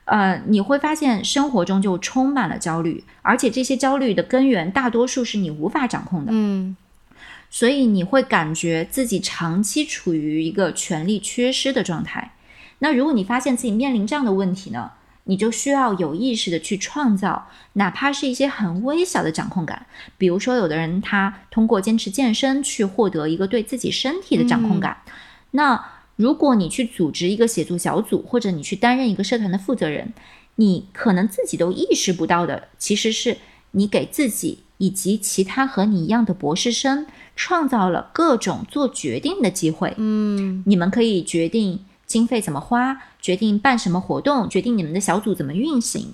[0.05, 6.31] 呃，你会发现生活中就充满了焦虑，而且这些焦虑的根源大多数是你无法掌控的。
[6.33, 6.75] 嗯，
[7.51, 12.33] 所以你会感觉自己长期处于一个权力缺失的状态。
[12.83, 14.91] 那如果你发现自己面临这样的问题呢，
[15.25, 19.85] 你就需要有意识的去创造，哪怕是一些很微小的掌控感。
[20.17, 24.97] 比如说，有的人他通过坚持健身去获得一个对自己身体的掌控感。
[25.51, 25.83] 那
[26.15, 30.11] 如果你去组织一个写作小组，或者你去担任一个社团的负责人，
[30.55, 33.37] 你可能自己都意识不到的，其实是
[33.71, 37.05] 你给自己以及其他和你一样的博士生
[37.35, 39.93] 创造了各种做决定的机会。
[39.97, 41.79] 嗯，你们可以决定
[42.11, 46.13] 经费怎么花，决定办什么活动，决定你们的小组怎么运行。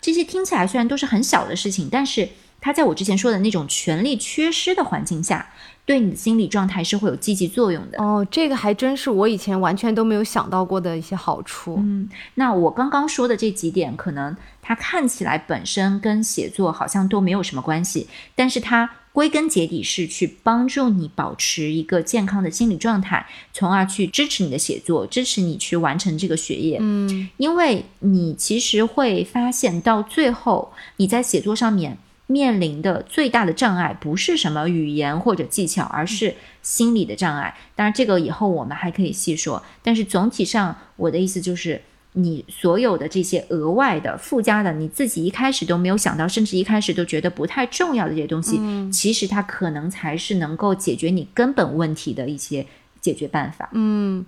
[0.00, 2.28] 这些听起来虽然都是很小的事情，但是
[2.60, 5.46] 它在我之前说的那种权力缺失的环境下。
[5.86, 11.76] 对你的心理状态是会有积极作用的哦，这个还真是我以前完全都没有想到过的一些好处。
[11.78, 26.78] 嗯，那我刚刚说的这几点，可能它看起来本身跟写作好像都没有什么关系，但是它归根结底是去帮助你保持一个健康的心理状态，从而去支持你的写作，支持你去完成这个学业。
[26.80, 31.96] 嗯，因为你其实会发现到最后你在写作上面。
[32.26, 37.54] 面临的最大的障碍不是什么语言或者技巧，而是心理的障碍。
[37.76, 39.62] 当然，这个以后我们还可以细说。
[39.82, 41.82] 但是总体上，我的意思就是，
[42.14, 48.58] 你所有的这些额外的、附加的，你自己一开始都没有想到，甚至一开始都觉得不太重要的这些东西，
[48.90, 52.66] 其实它可能才是能够解决你根本问题的一些
[53.00, 53.68] 解决办法。
[53.72, 54.24] 嗯。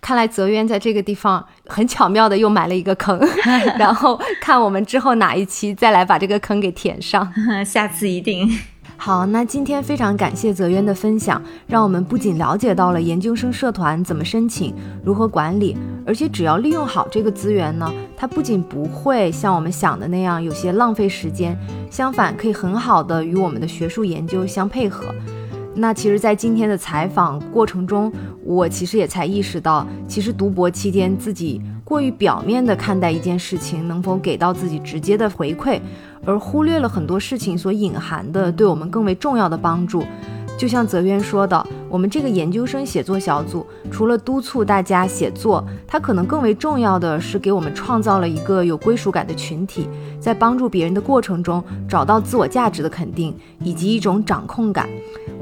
[0.00, 3.18] 看来泽渊在这个地方很巧妙的又埋了一个坑，
[3.78, 7.32] 然后看我们之后哪一期再来把这个坑给填上，
[7.64, 8.46] 下次一定
[8.96, 9.26] 好。
[9.26, 14.74] 那今天非常感谢泽渊的分享，让我们不仅了解到了研究生社团怎么申请、
[15.04, 15.76] 如何管理，
[16.06, 21.58] 而且只要利用好这个资源呢，它不仅不会像我们想的那样有些浪费时间，
[21.90, 25.06] 相反可以很好的与我们的学术研究相配合。
[25.76, 28.12] 那其实，在今天的采访过程中，
[28.44, 35.80] 我其实也才意识到，其实读博期间自己过于表面的看待一件事情能否给到自己直接的回馈，
[36.26, 40.04] 而忽略了很多事情所隐含的对我们更为重要的帮助。
[40.56, 49.88] 就像泽渊说的，我们这个研究生写作小组，除了督促大家写作，它可能更为重要的是给我们创造了一个有归属感的群体，
[50.20, 54.88] 在帮助别人的过程中找到自我价值的肯定以及一种掌控感。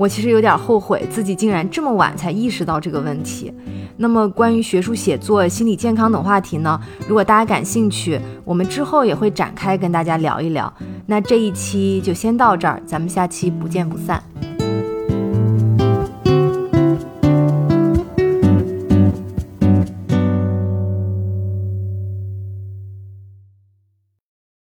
[0.03, 3.55] 我其实有点后悔自己竟然这么晚才意识到这个问题。
[3.99, 6.81] 那么关于学术写作、心理健康等话题呢？
[7.07, 10.73] 如果大家感兴趣，我们之后也会展开跟大家聊一聊。
[11.07, 14.21] 那这一期就先到这儿，咱们下期不见不散。